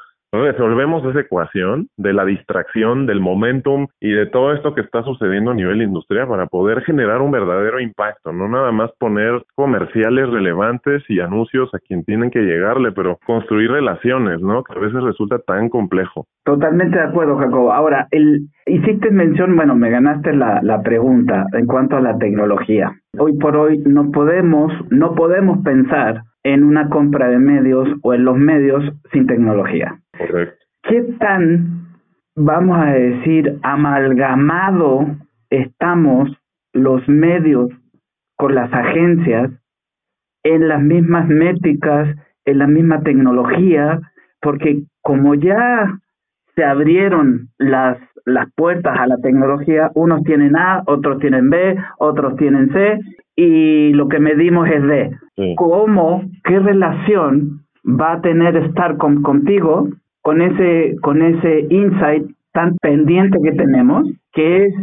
resolvemos 0.40 1.04
esa 1.04 1.20
ecuación 1.20 1.88
de 1.96 2.12
la 2.12 2.24
distracción, 2.24 3.06
del 3.06 3.20
momentum 3.20 3.86
y 4.00 4.12
de 4.12 4.26
todo 4.26 4.52
esto 4.54 4.74
que 4.74 4.80
está 4.80 5.02
sucediendo 5.02 5.50
a 5.50 5.54
nivel 5.54 5.82
industria 5.82 6.26
para 6.26 6.46
poder 6.46 6.82
generar 6.82 7.20
un 7.20 7.30
verdadero 7.30 7.80
impacto, 7.80 8.32
no 8.32 8.48
nada 8.48 8.72
más 8.72 8.90
poner 8.98 9.44
comerciales 9.54 10.28
relevantes 10.30 11.02
y 11.08 11.20
anuncios 11.20 11.68
a 11.74 11.78
quien 11.78 12.04
tienen 12.04 12.30
que 12.30 12.40
llegarle, 12.40 12.92
pero 12.92 13.18
construir 13.26 13.70
relaciones, 13.70 14.40
¿no? 14.40 14.64
Que 14.64 14.78
a 14.78 14.80
veces 14.80 15.02
resulta 15.02 15.38
tan 15.38 15.68
complejo. 15.68 16.26
Totalmente 16.44 16.98
de 16.98 17.04
acuerdo, 17.04 17.36
Jacobo. 17.36 17.72
Ahora, 17.72 18.08
el, 18.10 18.48
hiciste 18.66 19.10
mención, 19.10 19.54
bueno, 19.54 19.74
me 19.74 19.90
ganaste 19.90 20.32
la, 20.32 20.60
la 20.62 20.82
pregunta 20.82 21.46
en 21.52 21.66
cuanto 21.66 21.96
a 21.96 22.00
la 22.00 22.16
tecnología. 22.18 22.92
Hoy 23.18 23.36
por 23.36 23.56
hoy 23.56 23.82
no 23.84 24.10
podemos, 24.10 24.72
no 24.90 25.14
podemos 25.14 25.62
pensar 25.62 26.22
en 26.44 26.64
una 26.64 26.88
compra 26.88 27.28
de 27.28 27.38
medios 27.38 27.88
o 28.02 28.14
en 28.14 28.24
los 28.24 28.36
medios 28.36 28.82
sin 29.12 29.26
tecnología. 29.26 29.98
Correcto. 30.26 30.64
¿Qué 30.82 31.02
tan, 31.18 31.88
vamos 32.34 32.78
a 32.78 32.92
decir, 32.92 33.58
amalgamado 33.62 35.06
estamos 35.50 36.30
los 36.72 37.06
medios 37.08 37.70
con 38.36 38.54
las 38.54 38.72
agencias 38.72 39.50
en 40.42 40.68
las 40.68 40.82
mismas 40.82 41.28
métricas, 41.28 42.16
en 42.44 42.58
la 42.58 42.66
misma 42.66 43.02
tecnología, 43.02 44.00
porque 44.40 44.82
como 45.02 45.34
ya 45.34 45.98
se 46.56 46.64
abrieron 46.64 47.48
las, 47.58 47.98
las 48.24 48.52
puertas 48.56 48.98
a 48.98 49.06
la 49.06 49.16
tecnología, 49.18 49.90
unos 49.94 50.22
tienen 50.24 50.56
A, 50.56 50.82
otros 50.86 51.20
tienen 51.20 51.48
B, 51.48 51.76
otros 51.98 52.36
tienen 52.36 52.72
C, 52.72 52.98
y 53.36 53.92
lo 53.92 54.08
que 54.08 54.18
medimos 54.18 54.68
es 54.68 54.82
D. 54.82 55.10
¿Cómo, 55.56 56.24
qué 56.44 56.58
relación 56.58 57.62
va 57.84 58.14
a 58.14 58.20
tener 58.20 58.70
Starcom 58.70 59.22
contigo 59.22 59.88
con 60.22 60.40
ese, 60.40 60.96
con 61.02 61.22
ese 61.22 61.66
insight 61.68 62.24
tan 62.52 62.76
pendiente 62.76 63.38
que 63.42 63.52
tenemos, 63.52 64.08
que 64.32 64.66
es 64.66 64.74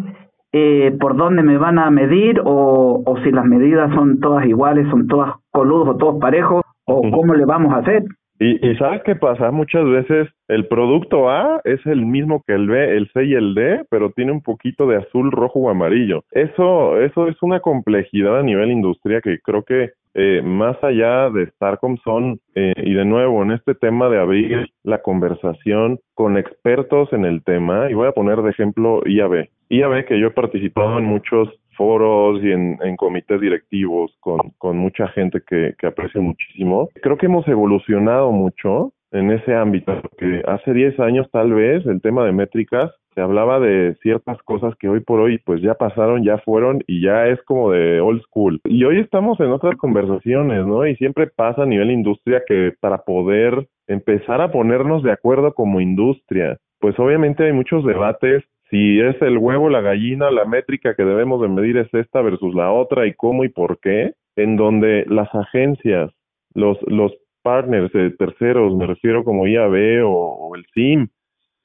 eh, 0.52 0.96
por 1.00 1.16
dónde 1.16 1.44
me 1.44 1.58
van 1.58 1.80
a 1.80 1.90
medir 1.92 2.42
o, 2.44 3.02
o 3.06 3.18
si 3.24 3.32
las 3.32 3.46
medidas 3.46 3.94
son 3.94 4.20
todas 4.20 4.46
iguales, 4.46 4.88
son 4.90 5.08
todas 5.08 5.34
coludos 5.52 5.90
o 5.90 5.98
todos 5.98 6.20
parejos, 6.20 6.64
o 6.86 7.02
cómo 7.12 7.36
le 7.36 7.46
vamos 7.46 7.74
a 7.74 7.78
hacer. 7.78 8.04
Y, 8.40 8.66
y 8.66 8.76
¿sabes 8.78 9.02
qué 9.04 9.16
pasa? 9.16 9.52
Muchas 9.52 9.86
veces 9.86 10.30
el 10.48 10.68
producto 10.68 11.30
A 11.30 11.60
es 11.66 11.86
el 11.86 12.06
mismo 12.06 12.42
que 12.48 12.54
el 12.54 12.68
B, 12.68 12.98
el 12.98 13.10
C 13.12 13.26
y 13.26 13.34
el 13.34 13.54
D, 13.54 13.84
pero 13.90 14.12
tiene 14.12 14.32
un 14.32 14.42
poquito 14.42 14.88
de 14.88 14.96
azul, 14.96 15.32
rojo 15.32 15.60
o 15.60 15.70
amarillo. 15.70 16.24
Eso, 16.32 17.00
eso 17.02 17.28
es 17.28 17.36
una 17.42 17.60
complejidad 17.60 18.40
a 18.40 18.44
nivel 18.44 18.72
industria 18.72 19.20
que 19.22 19.40
creo 19.40 19.64
que 19.64 19.92
eh, 20.16 20.42
más 20.44 20.82
allá 20.84 21.30
de 21.30 21.48
Starcom 21.52 21.98
son, 22.04 22.40
eh, 22.56 22.74
y 22.78 22.94
de 22.94 23.06
nuevo, 23.06 23.44
en 23.44 23.52
este 23.52 23.76
tema 23.76 24.10
de 24.10 24.20
abrir 24.20 24.70
la 24.84 25.02
conversación 25.02 26.00
con 26.14 26.38
expertos 26.38 27.14
en 27.14 27.26
el 27.26 27.44
tema, 27.44 27.92
y 27.92 27.94
voy 27.94 28.08
a 28.08 28.14
poner 28.14 28.42
de 28.42 28.50
ejemplo 28.50 29.02
IAB. 29.06 29.50
IAB 29.70 30.06
que 30.06 30.20
yo 30.20 30.28
he 30.28 30.32
participado 30.32 30.98
en 30.98 31.06
muchos 31.06 31.50
foros 31.80 32.44
y 32.44 32.52
en, 32.52 32.78
comités 32.98 33.40
directivos 33.40 34.12
con, 34.20 34.52
con 34.58 34.78
mucha 34.78 35.08
gente 35.08 35.42
que, 35.48 35.74
que 35.80 35.88
aprecio 35.88 36.22
muchísimo. 36.22 36.90
Creo 37.02 37.18
que 37.18 37.28
hemos 37.28 37.48
evolucionado 37.48 38.34
mucho 38.34 38.92
en 39.12 39.32
ese 39.32 39.56
ámbito, 39.56 40.02
porque 40.02 40.44
hace 40.46 40.74
10 40.74 41.00
años 41.00 41.28
tal 41.32 41.54
vez 41.54 41.86
el 41.86 42.02
tema 42.02 42.26
de 42.26 42.34
métricas 42.34 42.92
se 43.16 43.22
hablaba 43.22 43.60
de 43.60 43.96
ciertas 44.02 44.38
cosas 44.44 44.76
que 44.80 44.88
hoy 44.88 45.00
por 45.00 45.20
hoy 45.20 45.40
pues 45.40 45.62
ya 45.62 45.74
pasaron, 45.74 46.24
ya 46.24 46.38
fueron 46.40 46.84
y 46.86 47.02
ya 47.02 47.28
es 47.28 47.42
como 47.44 47.72
de 47.72 48.02
old 48.02 48.22
school. 48.24 48.62
Y 48.66 48.84
hoy 48.84 49.00
estamos 49.00 49.40
en 49.40 49.52
otras 49.52 49.76
conversaciones, 49.78 50.66
¿no? 50.66 50.86
Y 50.86 50.96
siempre 50.98 51.28
pasa 51.28 51.64
a 51.64 51.66
nivel 51.66 51.92
industria 51.92 52.44
que 52.48 52.74
para 52.80 53.00
poder 53.00 53.68
empezar 53.88 54.42
a 54.42 54.52
ponernos 54.52 55.02
de 55.02 55.12
acuerdo 55.12 55.54
como 55.54 55.82
industria, 55.82 56.58
pues 56.80 56.98
obviamente 57.00 57.46
hay 57.46 57.54
muchos 57.54 57.84
debates 57.86 58.44
si 58.70 59.00
es 59.00 59.20
el 59.22 59.38
huevo, 59.38 59.70
la 59.70 59.82
gallina, 59.82 60.30
la 60.30 60.46
métrica 60.46 60.96
que 60.96 61.04
debemos 61.04 61.42
de 61.42 61.48
medir 61.48 61.78
es 61.78 61.94
esta 61.94 62.22
versus 62.22 62.54
la 62.54 62.72
otra 62.72 63.08
y 63.08 63.14
cómo 63.14 63.44
y 63.44 63.50
por 63.50 63.80
qué, 63.80 64.14
en 64.36 64.58
donde 64.58 65.06
las 65.08 65.34
agencias, 65.34 66.12
los, 66.54 66.78
los 66.84 67.12
partners, 67.42 67.90
eh, 67.96 68.14
terceros, 68.18 68.76
me 68.76 68.86
refiero 68.86 69.24
como 69.24 69.48
IAB 69.48 70.06
o, 70.06 70.56
el 70.56 70.66
SIM, 70.74 71.08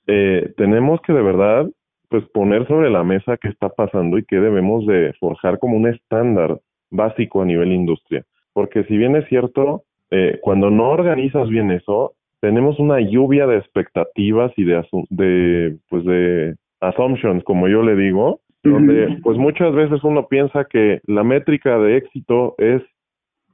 eh, 0.06 0.52
tenemos 0.56 1.00
que 1.02 1.12
de 1.12 1.22
verdad 1.22 1.66
pues 2.08 2.24
poner 2.32 2.66
sobre 2.68 2.90
la 2.90 3.02
mesa 3.02 3.36
qué 3.38 3.48
está 3.48 3.70
pasando 3.70 4.18
y 4.18 4.24
qué 4.24 4.36
debemos 4.36 4.86
de 4.86 5.12
forjar 5.18 5.58
como 5.58 5.76
un 5.76 5.88
estándar 5.88 6.60
básico 6.90 7.42
a 7.42 7.44
nivel 7.44 7.72
industria. 7.72 8.24
Porque 8.52 8.84
si 8.84 8.96
bien 8.96 9.16
es 9.16 9.26
cierto, 9.28 9.82
eh, 10.10 10.38
cuando 10.40 10.70
no 10.70 10.90
organizas 10.90 11.48
bien 11.48 11.70
eso, 11.70 12.12
tenemos 12.40 12.78
una 12.78 13.00
lluvia 13.00 13.46
de 13.46 13.56
expectativas 13.56 14.52
y 14.56 14.64
de, 14.64 14.86
de 15.10 15.76
pues 15.88 16.04
de 16.04 16.54
assumptions, 16.88 17.42
como 17.44 17.68
yo 17.68 17.82
le 17.82 17.96
digo, 17.96 18.40
donde 18.62 19.18
pues 19.22 19.36
muchas 19.36 19.74
veces 19.74 20.02
uno 20.04 20.26
piensa 20.26 20.64
que 20.64 21.00
la 21.06 21.22
métrica 21.22 21.78
de 21.78 21.98
éxito 21.98 22.54
es 22.58 22.82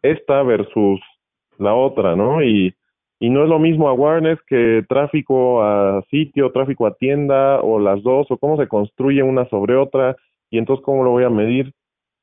esta 0.02 0.42
versus 0.42 1.00
la 1.58 1.74
otra, 1.74 2.16
¿no? 2.16 2.42
Y, 2.42 2.74
y 3.18 3.28
no 3.28 3.42
es 3.42 3.48
lo 3.48 3.58
mismo 3.58 3.88
awareness 3.88 4.38
que 4.46 4.84
tráfico 4.88 5.62
a 5.62 6.02
sitio, 6.10 6.52
tráfico 6.52 6.86
a 6.86 6.94
tienda 6.94 7.60
o 7.60 7.78
las 7.78 8.02
dos, 8.02 8.30
o 8.30 8.38
cómo 8.38 8.56
se 8.56 8.68
construye 8.68 9.22
una 9.22 9.48
sobre 9.48 9.76
otra, 9.76 10.16
y 10.48 10.58
entonces 10.58 10.84
cómo 10.84 11.04
lo 11.04 11.10
voy 11.10 11.24
a 11.24 11.30
medir. 11.30 11.72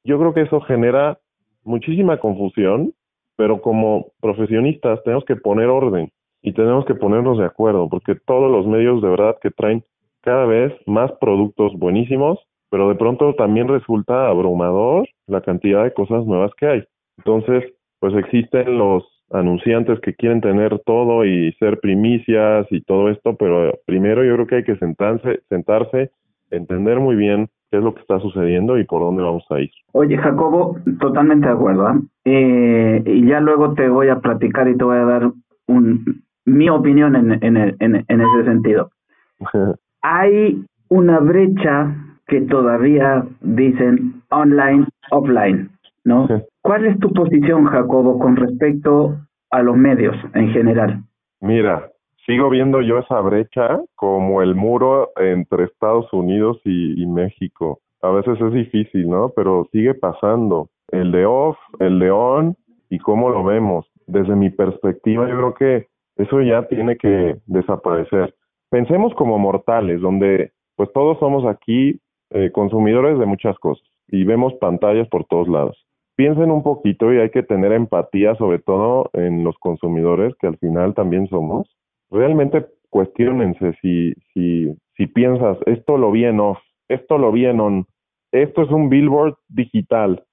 Yo 0.03 0.17
creo 0.17 0.33
que 0.33 0.41
eso 0.41 0.61
genera 0.61 1.19
muchísima 1.63 2.17
confusión, 2.17 2.93
pero 3.35 3.61
como 3.61 4.07
profesionistas 4.21 5.03
tenemos 5.03 5.25
que 5.25 5.35
poner 5.35 5.67
orden 5.67 6.09
y 6.41 6.53
tenemos 6.53 6.85
que 6.85 6.95
ponernos 6.95 7.37
de 7.37 7.45
acuerdo, 7.45 7.89
porque 7.89 8.15
todos 8.15 8.51
los 8.51 8.65
medios 8.65 9.01
de 9.01 9.09
verdad 9.09 9.35
que 9.41 9.51
traen 9.51 9.83
cada 10.27 10.45
vez 10.45 10.73
más 10.85 11.09
productos 11.21 11.71
buenísimos, 11.79 12.37
pero 12.69 12.89
de 12.89 12.95
pronto 12.95 13.33
también 13.35 13.69
resulta 13.69 14.27
abrumador 14.27 15.07
la 15.25 15.39
cantidad 15.39 15.85
de 15.85 15.93
cosas 15.93 16.25
nuevas 16.25 16.51
que 16.57 16.67
hay. 16.67 16.83
Entonces, 17.17 17.63
pues 18.01 18.13
existen 18.13 18.77
los 18.77 19.05
anunciantes 19.31 20.01
que 20.01 20.13
quieren 20.15 20.41
tener 20.41 20.79
todo 20.85 21.23
y 21.23 21.53
ser 21.53 21.79
primicias 21.79 22.67
y 22.71 22.81
todo 22.81 23.07
esto, 23.07 23.37
pero 23.37 23.71
primero 23.85 24.21
yo 24.25 24.33
creo 24.33 24.47
que 24.47 24.55
hay 24.55 24.63
que 24.65 24.75
sentarse, 24.75 25.43
sentarse, 25.47 26.11
entender 26.51 26.99
muy 26.99 27.15
bien 27.15 27.47
qué 27.71 27.77
es 27.77 27.83
lo 27.83 27.95
que 27.95 28.01
está 28.01 28.19
sucediendo 28.19 28.77
y 28.77 28.83
por 28.83 28.99
dónde 28.99 29.23
vamos 29.23 29.45
a 29.49 29.61
ir. 29.61 29.71
Oye, 29.93 30.17
Jacobo, 30.17 30.75
totalmente 30.99 31.47
de 31.47 31.53
acuerdo. 31.53 31.87
¿ah? 31.87 32.01
Eh, 32.25 33.01
y 33.05 33.25
ya 33.25 33.39
luego 33.39 33.75
te 33.75 33.87
voy 33.87 34.09
a 34.09 34.19
platicar 34.19 34.67
y 34.67 34.75
te 34.75 34.83
voy 34.83 34.97
a 34.97 35.05
dar 35.05 35.31
un, 35.67 36.25
mi 36.43 36.69
opinión 36.69 37.15
en, 37.15 37.31
en, 37.41 37.55
en, 37.79 38.05
en 38.05 38.21
ese 38.21 38.43
sentido. 38.43 38.91
hay 40.07 40.63
una 40.89 41.19
brecha 41.19 41.93
que 42.27 42.41
todavía 42.41 43.25
dicen 43.41 44.21
online, 44.29 44.85
offline, 45.11 45.69
¿no? 46.05 46.27
¿Cuál 46.61 46.85
es 46.85 46.99
tu 46.99 47.11
posición, 47.11 47.65
Jacobo, 47.65 48.17
con 48.19 48.35
respecto 48.35 49.17
a 49.51 49.61
los 49.61 49.75
medios 49.75 50.15
en 50.33 50.49
general? 50.49 51.03
Mira, 51.41 51.89
sigo 52.25 52.49
viendo 52.49 52.81
yo 52.81 52.99
esa 52.99 53.19
brecha 53.19 53.79
como 53.95 54.41
el 54.41 54.55
muro 54.55 55.09
entre 55.17 55.65
Estados 55.65 56.11
Unidos 56.13 56.59
y, 56.63 57.01
y 57.01 57.05
México. 57.05 57.79
A 58.01 58.09
veces 58.09 58.39
es 58.39 58.53
difícil, 58.53 59.09
¿no? 59.09 59.31
Pero 59.35 59.67
sigue 59.71 59.93
pasando. 59.93 60.69
El 60.89 61.11
de 61.11 61.25
off, 61.25 61.57
el 61.79 61.99
de 61.99 62.11
on 62.11 62.55
y 62.89 62.99
cómo 62.99 63.29
lo 63.29 63.43
vemos. 63.43 63.85
Desde 64.05 64.35
mi 64.35 64.49
perspectiva, 64.49 65.27
yo 65.27 65.35
creo 65.35 65.53
que 65.53 65.87
eso 66.15 66.41
ya 66.41 66.65
tiene 66.67 66.95
que 66.95 67.37
desaparecer 67.45 68.33
pensemos 68.69 69.13
como 69.15 69.37
mortales, 69.37 70.01
donde 70.01 70.51
pues 70.75 70.91
todos 70.93 71.17
somos 71.19 71.45
aquí 71.45 71.99
eh, 72.31 72.51
consumidores 72.51 73.17
de 73.19 73.25
muchas 73.25 73.57
cosas 73.59 73.87
y 74.07 74.23
vemos 74.23 74.53
pantallas 74.55 75.07
por 75.09 75.25
todos 75.25 75.47
lados. 75.47 75.85
Piensen 76.15 76.51
un 76.51 76.63
poquito 76.63 77.13
y 77.13 77.17
hay 77.17 77.29
que 77.29 77.43
tener 77.43 77.71
empatía 77.71 78.35
sobre 78.35 78.59
todo 78.59 79.09
en 79.13 79.43
los 79.43 79.57
consumidores 79.59 80.33
que 80.39 80.47
al 80.47 80.57
final 80.57 80.93
también 80.93 81.27
somos. 81.27 81.67
Realmente 82.09 82.65
cuestionense 82.89 83.73
si, 83.81 84.13
si, 84.33 84.73
si 84.95 85.07
piensas, 85.07 85.57
esto 85.65 85.97
lo 85.97 86.11
vi 86.11 86.25
en 86.25 86.39
off, 86.39 86.57
esto 86.87 87.17
lo 87.17 87.31
vi 87.31 87.45
en 87.45 87.59
on, 87.59 87.85
esto 88.31 88.63
es 88.63 88.71
un 88.71 88.89
billboard 88.89 89.35
digital. 89.47 90.23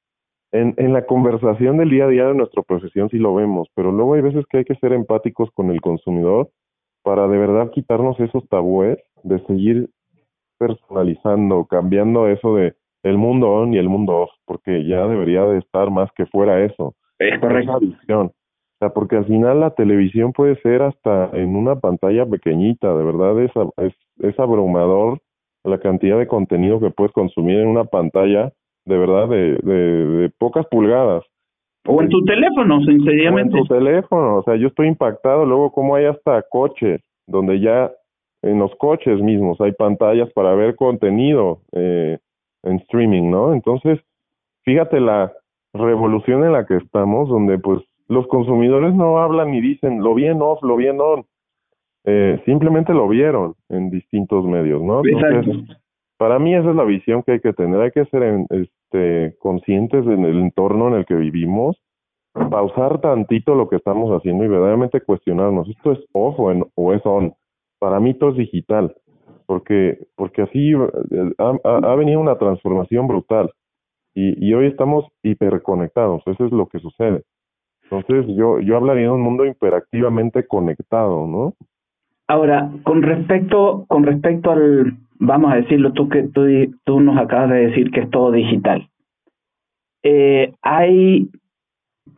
En, 0.53 0.75
en 0.79 0.93
la 0.93 1.05
conversación 1.05 1.79
del 1.79 1.91
día 1.91 2.05
a 2.05 2.09
día 2.09 2.27
de 2.27 2.35
nuestra 2.35 2.63
profesión 2.63 3.09
sí 3.11 3.19
lo 3.19 3.35
vemos, 3.35 3.69
pero 3.75 3.91
luego 3.93 4.15
hay 4.15 4.23
veces 4.23 4.45
que 4.49 4.59
hay 4.59 4.65
que 4.65 4.77
ser 4.77 4.93
empáticos 4.93 5.51
con 5.53 5.71
el 5.71 5.81
consumidor 5.81 6.49
para 7.05 7.29
de 7.29 7.39
verdad 7.39 7.71
quitarnos 7.71 8.19
esos 8.19 8.49
tabúes 8.49 8.99
de 9.23 9.39
seguir 9.47 9.91
personalizando, 10.59 11.67
cambiando 11.67 12.27
eso 12.29 12.57
de 12.57 12.75
el 13.05 13.19
mundo 13.19 13.51
on 13.51 13.75
y 13.75 13.79
el 13.79 13.89
mundo 13.89 14.23
off, 14.23 14.31
porque 14.47 14.87
ya 14.87 15.07
debería 15.07 15.45
de 15.45 15.59
estar 15.59 15.91
más 15.91 16.11
que 16.17 16.25
fuera 16.27 16.65
eso. 16.65 16.95
Es 17.19 17.39
correcto. 17.39 17.79
Visión. 17.81 18.27
O 18.29 18.77
sea, 18.81 18.89
porque 18.91 19.17
al 19.17 19.27
final 19.27 19.61
la 19.61 19.75
televisión 19.75 20.33
puede 20.33 20.57
ser 20.63 20.83
hasta 20.83 21.31
en 21.35 21.55
una 21.55 21.79
pantalla 21.79 22.27
pequeñita, 22.27 22.95
de 22.95 23.05
verdad 23.05 23.41
es, 23.41 23.53
es, 23.77 23.95
es 24.21 24.39
abrumador 24.41 25.21
la 25.65 25.79
cantidad 25.79 26.19
de 26.19 26.27
contenido 26.27 26.81
que 26.81 26.91
puedes 26.91 27.13
consumir 27.13 27.59
en 27.59 27.69
una 27.69 27.85
pantalla, 27.85 28.53
de 28.85 28.99
verdad, 28.99 29.29
de, 29.29 29.59
de, 29.63 30.07
de 30.07 30.31
pocas 30.39 30.67
pulgadas. 30.67 31.25
O 31.87 32.01
en 32.01 32.09
tu 32.09 32.23
teléfono, 32.25 32.83
sencillamente. 32.83 33.57
O 33.57 33.59
en 33.59 33.67
tu 33.67 33.75
teléfono, 33.75 34.39
o 34.39 34.43
sea, 34.43 34.57
yo 34.57 34.69
estoy 34.69 34.89
impactado 34.89 35.45
luego 35.45 35.73
cómo 35.73 35.97
hay 35.97 36.07
hasta 36.07 36.43
coches 36.43 37.01
donde 37.27 37.61
ya 37.61 37.91
en 38.43 38.59
los 38.59 38.75
coches 38.77 39.21
mismos 39.21 39.61
hay 39.61 39.73
pantallas 39.73 40.31
para 40.33 40.55
ver 40.55 40.77
contenido 40.77 41.61
eh, 41.73 42.19
en 42.63 42.77
streaming, 42.77 43.31
¿no? 43.31 43.55
Entonces, 43.55 44.01
fíjate 44.65 45.01
la 45.01 45.33
revolución 45.73 46.45
en 46.45 46.53
la 46.53 46.67
que 46.67 46.77
estamos, 46.77 47.29
donde 47.29 47.59
pues 47.59 47.81
los 48.09 48.27
consumidores 48.29 48.95
no 48.95 49.19
hablan 49.19 49.51
ni 49.51 49.61
dicen 49.61 50.03
lo 50.03 50.15
bien 50.15 50.43
off, 50.43 50.63
lo 50.63 50.77
bien 50.77 51.01
on, 51.01 51.25
eh, 52.05 52.41
simplemente 52.45 52.93
lo 52.93 53.09
vieron 53.09 53.55
en 53.71 53.91
distintos 53.91 54.45
medios, 54.45 54.83
¿no? 54.83 55.01
Entonces, 55.05 55.77
para 56.19 56.39
mí 56.39 56.55
esa 56.55 56.71
es 56.71 56.77
la 56.77 56.85
visión 56.85 57.23
que 57.23 57.33
hay 57.33 57.41
que 57.41 57.55
tener, 57.55 57.81
hay 57.81 57.91
que 57.91 58.05
ser 58.07 58.45
este, 58.95 59.37
conscientes 59.39 60.07
en 60.07 60.25
el 60.25 60.39
entorno 60.39 60.89
en 60.89 60.95
el 60.95 61.07
que 61.07 61.15
vivimos, 61.15 61.77
pausar 62.33 63.01
tantito 63.01 63.55
lo 63.55 63.69
que 63.69 63.77
estamos 63.77 64.11
haciendo 64.11 64.45
y 64.45 64.49
verdaderamente 64.49 65.01
cuestionarnos, 65.01 65.69
¿esto 65.69 65.93
es 65.93 65.99
off 66.13 66.39
o, 66.39 66.53
o 66.75 66.93
es 66.93 67.03
on? 67.05 67.35
Para 67.79 68.01
mí 68.01 68.15
todo 68.15 68.31
es 68.31 68.37
digital, 68.37 68.95
porque, 69.47 69.99
porque 70.17 70.43
así 70.43 70.73
eh, 70.73 71.33
ha, 71.39 71.55
ha 71.65 71.95
venido 71.97 72.21
una 72.21 72.39
transformación 72.39 73.07
brutal 73.09 73.51
y, 74.15 74.47
y 74.47 74.55
hoy 74.55 74.67
estamos 74.67 75.07
hiperconectados, 75.23 76.23
eso 76.27 76.47
es 76.47 76.53
lo 76.53 76.67
que 76.67 76.79
sucede. 76.79 77.23
Entonces 77.91 78.27
yo, 78.37 78.61
yo 78.61 78.77
hablaría 78.77 79.05
de 79.05 79.11
un 79.11 79.21
mundo 79.21 79.45
hiperactivamente 79.45 80.47
conectado, 80.47 81.27
¿no? 81.27 81.55
Ahora, 82.27 82.71
con 82.85 83.03
respecto, 83.03 83.85
con 83.87 84.05
respecto 84.05 84.51
al, 84.51 84.97
vamos 85.27 85.53
a 85.53 85.57
decirlo, 85.57 85.93
tú 85.93 86.09
que 86.09 86.23
tú, 86.25 86.47
tú 86.85 87.01
nos 87.01 87.17
acabas 87.17 87.51
de 87.51 87.67
decir 87.67 87.91
que 87.91 88.01
es 88.01 88.11
todo 88.11 88.31
digital. 88.33 88.89
Eh, 90.03 90.53
hay, 90.63 91.29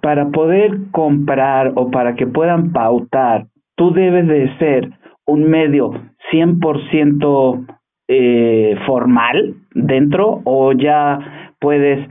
para 0.02 0.30
poder 0.30 0.90
comprar 0.90 1.72
o 1.76 1.90
para 1.90 2.14
que 2.14 2.26
puedan 2.26 2.72
pautar, 2.72 3.46
tú 3.76 3.92
debes 3.92 4.26
de 4.26 4.56
ser 4.58 4.90
un 5.25 5.44
medio 5.48 5.92
100% 6.32 7.66
eh, 8.08 8.76
formal 8.86 9.54
dentro 9.75 10.40
o 10.44 10.72
ya 10.72 11.52
puedes 11.60 12.08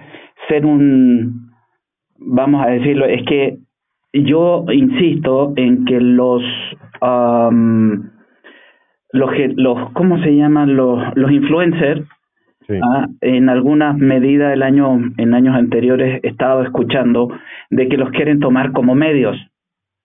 ser 0.47 0.65
un, 0.65 1.51
vamos 2.17 2.65
a 2.65 2.69
decirlo, 2.69 3.05
es 3.05 3.23
que 3.25 3.57
yo 4.13 4.65
insisto 4.71 5.53
en 5.57 5.85
que 5.85 5.99
los 5.99 6.41
los 9.15 9.31
los 9.55 9.91
cómo 9.93 10.21
se 10.23 10.35
llaman 10.35 10.75
los 10.75 11.01
los 11.15 11.31
influencers 11.31 12.01
ah, 12.69 13.07
en 13.21 13.49
algunas 13.49 13.97
medidas 13.97 14.53
el 14.53 14.63
año 14.63 14.99
en 15.17 15.33
años 15.33 15.55
anteriores 15.55 16.21
he 16.23 16.27
estado 16.27 16.63
escuchando 16.63 17.29
de 17.69 17.87
que 17.87 17.97
los 17.97 18.11
quieren 18.11 18.39
tomar 18.39 18.71
como 18.71 18.95
medios. 18.95 19.37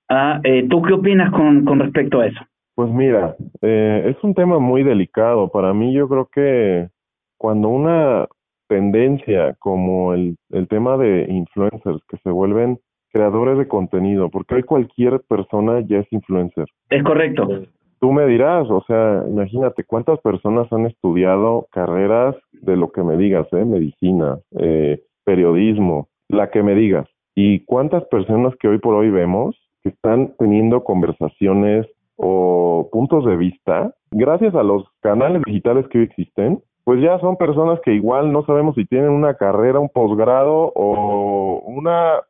Ah, 0.09 0.40
eh, 0.45 0.67
tú 0.69 0.83
qué 0.83 0.95
opinas 0.95 1.31
con 1.33 1.64
con 1.64 1.81
respecto 1.81 2.21
a 2.21 2.26
eso 2.26 2.40
pues 2.75 2.90
mira 2.90 3.37
eh, 3.61 4.14
es 4.17 4.25
un 4.25 4.35
tema 4.35 4.59
muy 4.59 4.83
delicado. 4.83 5.49
Para 5.49 5.75
mí 5.75 5.93
yo 5.93 6.09
creo 6.09 6.29
que 6.33 6.88
cuando 7.37 7.69
una 7.69 8.26
tendencia 8.69 9.55
como 9.59 10.14
el, 10.14 10.37
el 10.50 10.69
tema 10.69 10.97
de 10.97 11.26
influencers 11.29 12.00
que 12.09 12.17
se 12.19 12.31
vuelven 12.31 12.79
creadores 13.12 13.59
de 13.59 13.69
contenido, 13.69 14.31
porque 14.31 14.55
hoy 14.55 14.62
cualquier 14.62 15.21
persona 15.29 15.81
ya 15.87 15.99
es 15.99 16.07
influencer. 16.12 16.67
Es 16.88 17.02
correcto. 17.02 17.49
Tú 18.00 18.12
me 18.12 18.26
dirás, 18.26 18.69
o 18.71 18.83
sea, 18.87 19.25
imagínate 19.28 19.85
cuántas 19.85 20.19
personas 20.21 20.73
han 20.73 20.87
estudiado 20.87 21.66
carreras 21.71 22.35
de 22.52 22.76
lo 22.76 22.90
que 22.92 23.02
me 23.02 23.19
digas, 23.19 23.47
¿eh? 23.52 23.64
medicina, 23.64 24.38
eh, 24.59 25.02
periodismo, 25.25 26.09
la 26.28 26.50
que 26.50 26.62
me 26.62 26.75
digas, 26.75 27.07
y 27.35 27.61
cuántas 27.66 28.04
personas 28.04 28.54
que 28.59 28.69
hoy 28.69 28.78
por 28.78 28.95
hoy 28.95 29.11
vemos 29.11 29.54
que 29.83 29.90
están 29.90 30.35
teniendo 30.38 30.83
conversaciones 30.83 31.87
o 32.16 32.88
puntos 32.90 33.25
de 33.26 33.37
vista, 33.37 33.95
gracias 34.11 34.54
a 34.54 34.62
los 34.62 34.85
canales 35.00 35.42
digitales 35.45 35.87
que 35.88 35.99
hoy 35.99 36.04
existen, 36.04 36.62
pues 36.85 37.02
ya 37.02 37.19
son 37.19 37.37
personas 37.37 37.80
que 37.85 37.92
igual 37.92 38.33
no 38.33 38.45
sabemos 38.47 38.76
si 38.76 38.87
tienen 38.87 39.11
una 39.11 39.35
carrera, 39.35 39.78
un 39.78 39.90
posgrado 39.90 40.72
o 40.74 41.62
una 41.66 42.20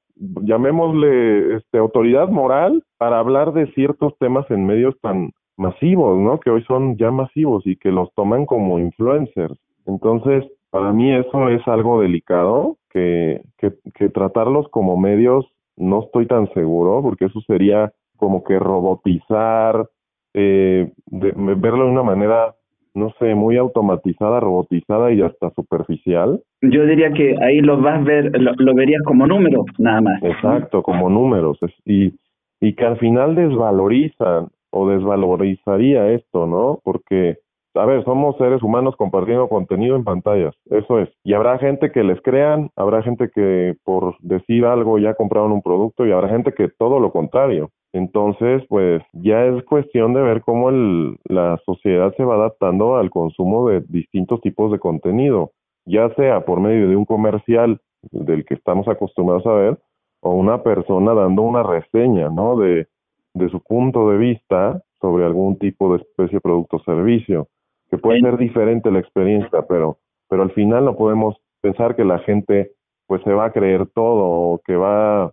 llamémosle 0.43 1.57
este 1.57 1.79
autoridad 1.79 2.29
moral 2.29 2.85
para 2.99 3.19
hablar 3.19 3.53
de 3.53 3.73
ciertos 3.73 4.13
temas 4.19 4.51
en 4.51 4.67
medios 4.67 4.95
tan 5.01 5.31
masivos, 5.61 6.19
¿no? 6.19 6.41
Que 6.41 6.51
hoy 6.51 6.65
son 6.65 6.97
ya 6.97 7.11
masivos 7.11 7.67
y 7.67 7.77
que 7.77 7.91
los 7.91 8.13
toman 8.15 8.47
como 8.47 8.79
influencers. 8.79 9.59
Entonces, 9.87 10.45
para 10.71 10.93
mí 10.93 11.13
eso 11.15 11.49
es 11.49 11.67
algo 11.69 12.01
delicado, 12.01 12.79
que, 12.91 13.43
que, 13.59 13.73
que 13.95 14.09
tratarlos 14.09 14.69
como 14.71 14.97
medios 14.97 15.47
no 15.77 16.03
estoy 16.05 16.27
tan 16.27 16.53
seguro, 16.53 17.03
porque 17.03 17.27
eso 17.27 17.41
sería 17.47 17.93
como 18.17 18.43
que 18.45 18.59
robotizar, 18.59 19.87
eh, 20.35 20.93
verlo 21.11 21.85
de 21.85 21.91
una 21.91 22.03
manera 22.03 22.55
no 22.95 23.13
sé, 23.19 23.35
muy 23.35 23.57
automatizada, 23.57 24.41
robotizada 24.41 25.13
y 25.13 25.23
hasta 25.23 25.51
superficial. 25.51 26.41
Yo 26.61 26.85
diría 26.87 27.13
que 27.13 27.37
ahí 27.41 27.61
lo 27.61 27.81
vas 27.81 28.01
a 28.01 28.03
ver, 28.03 28.33
lo, 28.41 28.75
verías 28.75 29.03
como 29.05 29.27
números, 29.27 29.65
nada 29.79 30.01
más. 30.01 30.23
Exacto, 30.23 30.83
como 30.83 31.09
números. 31.09 31.59
Y, 31.85 32.15
y 32.61 32.75
que 32.75 32.85
al 32.85 32.99
final 32.99 33.37
desvalorizan 33.37 34.49
o 34.71 34.89
desvalorizaría 34.89 36.11
esto, 36.13 36.47
¿no? 36.47 36.81
Porque, 36.85 37.39
a 37.75 37.87
ver, 37.87 38.05
somos 38.05 38.37
seres 38.37 38.63
humanos 38.63 38.97
compartiendo 38.97 39.49
contenido 39.49 39.97
en 39.97 40.05
pantallas, 40.05 40.55
eso 40.67 40.99
es. 40.99 41.09
Y 41.25 41.35
habrá 41.35 41.59
gente 41.59 41.91
que 41.93 42.05
les 42.05 42.21
crean, 42.23 42.71
habrá 42.77 43.03
gente 43.03 43.31
que 43.35 43.75
por 43.85 44.17
decir 44.21 44.65
algo 44.65 44.99
ya 44.99 45.15
compraron 45.15 45.53
un 45.53 45.63
producto 45.63 46.07
y 46.07 46.13
habrá 46.13 46.29
gente 46.29 46.53
que 46.53 46.69
todo 46.69 47.01
lo 47.01 47.13
contrario. 47.13 47.71
Entonces, 47.93 48.63
pues 48.69 49.03
ya 49.13 49.45
es 49.47 49.65
cuestión 49.65 50.15
de 50.15 50.23
ver 50.23 50.43
cómo 50.43 50.71
el, 50.71 51.17
la 51.25 51.59
sociedad 51.67 52.15
se 52.17 52.25
va 52.25 52.37
adaptando 52.37 52.97
al 52.97 53.11
consumo 53.11 53.69
de 53.69 53.83
distintos 53.89 54.41
tipos 54.43 54.71
de 54.71 54.79
contenido, 54.79 55.51
ya 55.87 56.09
sea 56.15 56.45
por 56.45 56.61
medio 56.61 56.89
de 56.89 56.95
un 56.95 57.05
comercial 57.05 57.81
del 58.13 58.45
que 58.45 58.55
estamos 58.55 58.87
acostumbrados 58.87 59.45
a 59.47 59.53
ver, 59.53 59.79
o 60.23 60.31
una 60.33 60.63
persona 60.63 61.15
dando 61.15 61.43
una 61.43 61.63
reseña, 61.63 62.29
¿no? 62.29 62.57
De, 62.57 62.87
de 63.35 63.49
su 63.49 63.63
punto 63.63 64.11
de 64.11 64.19
vista 64.19 64.83
sobre 65.01 65.25
algún 65.25 65.59
tipo 65.59 65.93
de 65.93 66.03
especie, 66.03 66.41
producto 66.41 66.77
o 66.77 66.83
servicio, 66.83 67.49
que 67.91 67.99
puede 67.99 68.21
ser 68.21 68.37
diferente 68.37 68.91
la 68.91 69.01
experiencia, 69.01 69.63
pero, 69.69 69.99
pero 70.29 70.43
al 70.43 70.51
final 70.53 70.85
no 70.85 70.97
podemos 70.97 71.37
pensar 71.61 71.97
que 71.97 72.05
la 72.05 72.19
gente 72.21 72.73
pues 73.07 73.23
se 73.25 73.33
va 73.33 73.47
a 73.47 73.53
creer 73.53 73.87
todo 73.95 74.23
o 74.23 74.61
que 74.65 74.77
va 74.77 75.33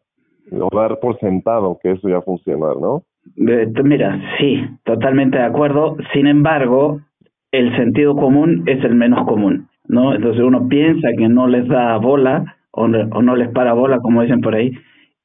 o 0.52 0.70
dar 0.76 1.00
por 1.00 1.20
sentado 1.20 1.78
que 1.82 1.92
eso 1.92 2.10
ya 2.10 2.22
funciona, 2.22 2.68
¿no? 2.80 3.04
Mira, 3.36 4.20
sí, 4.40 4.64
totalmente 4.84 5.38
de 5.38 5.44
acuerdo. 5.44 5.98
Sin 6.14 6.28
embargo, 6.28 7.02
el 7.52 7.76
sentido 7.76 8.16
común 8.16 8.64
es 8.66 8.84
el 8.84 8.96
menos 8.96 9.28
común, 9.28 9.68
¿no? 9.88 10.14
Entonces 10.14 10.42
uno 10.42 10.68
piensa 10.68 11.10
que 11.18 11.28
no 11.28 11.48
les 11.48 11.68
da 11.68 11.98
bola 11.98 12.56
o 12.72 12.88
no, 12.88 13.36
les 13.36 13.50
para 13.50 13.74
bola, 13.74 14.00
como 14.00 14.22
dicen 14.22 14.42
por 14.42 14.56
ahí, 14.56 14.72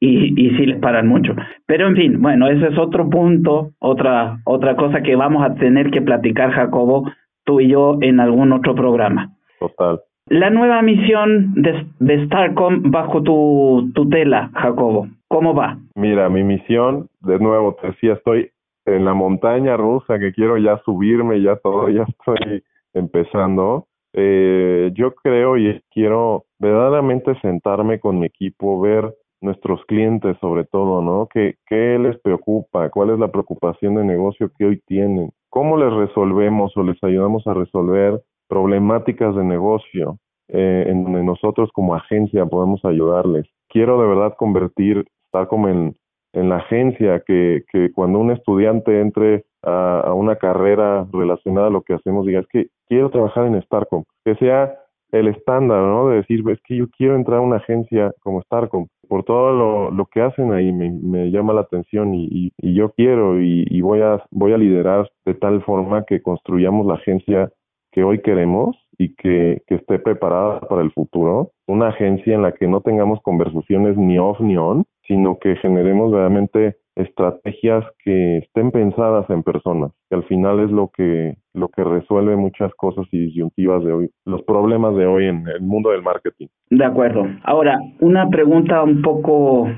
y, 0.02 0.34
y 0.36 0.56
sí 0.56 0.66
les 0.66 0.80
paran 0.80 1.06
mucho. 1.06 1.32
Pero 1.66 1.86
en 1.86 1.94
fin, 1.94 2.20
bueno, 2.20 2.48
ese 2.48 2.66
es 2.66 2.78
otro 2.78 3.08
punto, 3.08 3.70
otra, 3.78 4.40
otra 4.44 4.74
cosa 4.74 5.00
que 5.00 5.14
vamos 5.14 5.44
a 5.44 5.54
tener 5.54 5.92
que 5.92 6.02
platicar, 6.02 6.50
Jacobo, 6.50 7.08
tú 7.44 7.60
y 7.60 7.68
yo 7.68 7.98
en 8.00 8.18
algún 8.18 8.52
otro 8.52 8.74
programa. 8.74 9.30
Total. 9.60 10.00
La 10.26 10.50
nueva 10.50 10.82
misión 10.82 11.54
de, 11.54 11.86
de 12.00 12.26
Starcom 12.26 12.90
bajo 12.90 13.22
tu 13.22 13.92
tutela, 13.94 14.50
Jacobo, 14.54 15.06
¿cómo 15.28 15.54
va? 15.54 15.78
Mira, 15.94 16.28
mi 16.28 16.42
misión, 16.42 17.06
de 17.20 17.38
nuevo 17.38 17.76
te 17.80 17.88
decía, 17.88 18.14
estoy 18.14 18.50
en 18.86 19.04
la 19.04 19.14
montaña 19.14 19.76
rusa 19.76 20.18
que 20.18 20.32
quiero 20.32 20.58
ya 20.58 20.78
subirme, 20.84 21.40
ya 21.42 21.56
todo, 21.56 21.88
ya 21.90 22.02
estoy 22.08 22.64
empezando. 22.92 23.86
Eh, 24.14 24.90
yo 24.94 25.14
creo 25.14 25.56
y 25.56 25.80
quiero 25.92 26.44
verdaderamente 26.58 27.34
sentarme 27.40 28.00
con 28.00 28.18
mi 28.18 28.26
equipo, 28.26 28.80
ver 28.80 29.12
nuestros 29.42 29.84
clientes 29.86 30.36
sobre 30.40 30.64
todo, 30.64 31.02
¿no? 31.02 31.28
¿Qué, 31.32 31.56
¿Qué 31.66 31.98
les 31.98 32.18
preocupa? 32.20 32.88
¿Cuál 32.90 33.10
es 33.10 33.18
la 33.18 33.28
preocupación 33.28 33.96
de 33.96 34.04
negocio 34.04 34.50
que 34.56 34.64
hoy 34.64 34.80
tienen? 34.86 35.30
¿Cómo 35.50 35.76
les 35.76 35.92
resolvemos 35.92 36.76
o 36.76 36.82
les 36.82 37.02
ayudamos 37.04 37.46
a 37.46 37.54
resolver 37.54 38.20
problemáticas 38.48 39.34
de 39.34 39.44
negocio 39.44 40.18
eh, 40.54 40.84
en 40.86 41.04
donde 41.04 41.24
nosotros 41.24 41.70
como 41.72 41.94
agencia 41.94 42.44
podemos 42.44 42.84
ayudarles. 42.84 43.46
Quiero 43.70 43.98
de 44.02 44.06
verdad 44.06 44.34
convertir, 44.36 45.06
estar 45.24 45.48
como 45.48 45.68
en, 45.68 45.96
en 46.34 46.50
la 46.50 46.56
agencia 46.56 47.22
que, 47.26 47.62
que 47.72 47.90
cuando 47.92 48.18
un 48.18 48.30
estudiante 48.32 49.00
entre 49.00 49.46
a, 49.62 50.00
a, 50.00 50.12
una 50.12 50.36
carrera 50.36 51.06
relacionada 51.10 51.68
a 51.68 51.70
lo 51.70 51.80
que 51.80 51.94
hacemos, 51.94 52.26
diga, 52.26 52.40
es 52.40 52.46
que 52.48 52.66
quiero 52.86 53.08
trabajar 53.08 53.46
en 53.46 53.62
Starcom, 53.62 54.04
que 54.26 54.34
sea 54.34 54.74
el 55.12 55.28
estándar, 55.28 55.82
¿no? 55.84 56.08
De 56.08 56.16
decir, 56.16 56.42
es 56.50 56.60
que 56.64 56.76
yo 56.76 56.86
quiero 56.98 57.16
entrar 57.16 57.38
a 57.38 57.42
una 57.42 57.56
agencia 57.56 58.12
como 58.20 58.42
Starcom, 58.42 58.88
por 59.12 59.24
todo 59.24 59.90
lo, 59.90 60.06
que 60.06 60.22
hacen 60.22 60.54
ahí 60.54 60.72
me, 60.72 61.30
llama 61.30 61.52
la 61.52 61.60
atención 61.60 62.14
y, 62.14 62.50
y, 62.56 62.72
yo 62.72 62.92
quiero 62.92 63.42
y, 63.42 63.66
y, 63.68 63.82
voy 63.82 64.00
a 64.00 64.24
voy 64.30 64.54
a 64.54 64.56
liderar 64.56 65.06
de 65.26 65.34
tal 65.34 65.62
forma 65.64 66.06
que 66.06 66.22
construyamos 66.22 66.86
la 66.86 66.94
agencia 66.94 67.52
que 67.90 68.04
hoy 68.04 68.22
queremos 68.22 68.74
y 68.96 69.14
que, 69.14 69.60
que 69.66 69.74
esté 69.74 69.98
preparada 69.98 70.60
para 70.60 70.80
el 70.80 70.92
futuro. 70.92 71.50
Una 71.66 71.88
agencia 71.88 72.34
en 72.34 72.40
la 72.40 72.52
que 72.52 72.66
no 72.66 72.80
tengamos 72.80 73.20
conversaciones 73.20 73.98
ni 73.98 74.16
off 74.16 74.40
ni 74.40 74.56
on, 74.56 74.86
sino 75.06 75.38
que 75.38 75.56
generemos 75.56 76.10
realmente 76.10 76.76
estrategias 76.96 77.84
que 78.04 78.38
estén 78.38 78.70
pensadas 78.70 79.28
en 79.30 79.42
personas, 79.42 79.92
que 80.10 80.16
al 80.16 80.24
final 80.24 80.60
es 80.60 80.70
lo 80.70 80.90
que 80.94 81.36
lo 81.54 81.68
que 81.68 81.84
resuelve 81.84 82.36
muchas 82.36 82.72
cosas 82.74 83.06
y 83.12 83.18
disyuntivas 83.18 83.84
de 83.84 83.92
hoy, 83.92 84.10
los 84.24 84.42
problemas 84.42 84.96
de 84.96 85.06
hoy 85.06 85.26
en 85.26 85.46
el 85.48 85.60
mundo 85.60 85.90
del 85.90 86.02
marketing. 86.02 86.48
De 86.70 86.84
acuerdo. 86.84 87.26
Ahora, 87.44 87.78
una 88.00 88.28
pregunta 88.28 88.82
un 88.82 89.02
poco 89.02 89.68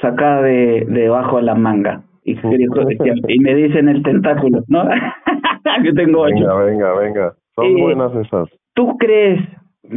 sacada 0.00 0.42
de 0.42 0.86
debajo 0.88 1.36
de 1.36 1.42
la 1.42 1.54
manga. 1.54 2.02
Y, 2.24 2.32
y 2.32 3.38
me 3.40 3.54
dicen 3.54 3.88
el 3.88 4.02
tentáculo, 4.02 4.62
¿no? 4.68 4.84
Yo 5.84 5.94
tengo 5.94 6.22
ocho. 6.22 6.34
Venga, 6.34 6.54
venga, 6.64 6.98
venga. 6.98 7.34
Son 7.54 7.66
eh, 7.66 7.80
buenas 7.80 8.14
esas. 8.14 8.48
¿Tú 8.74 8.96
crees 8.98 9.40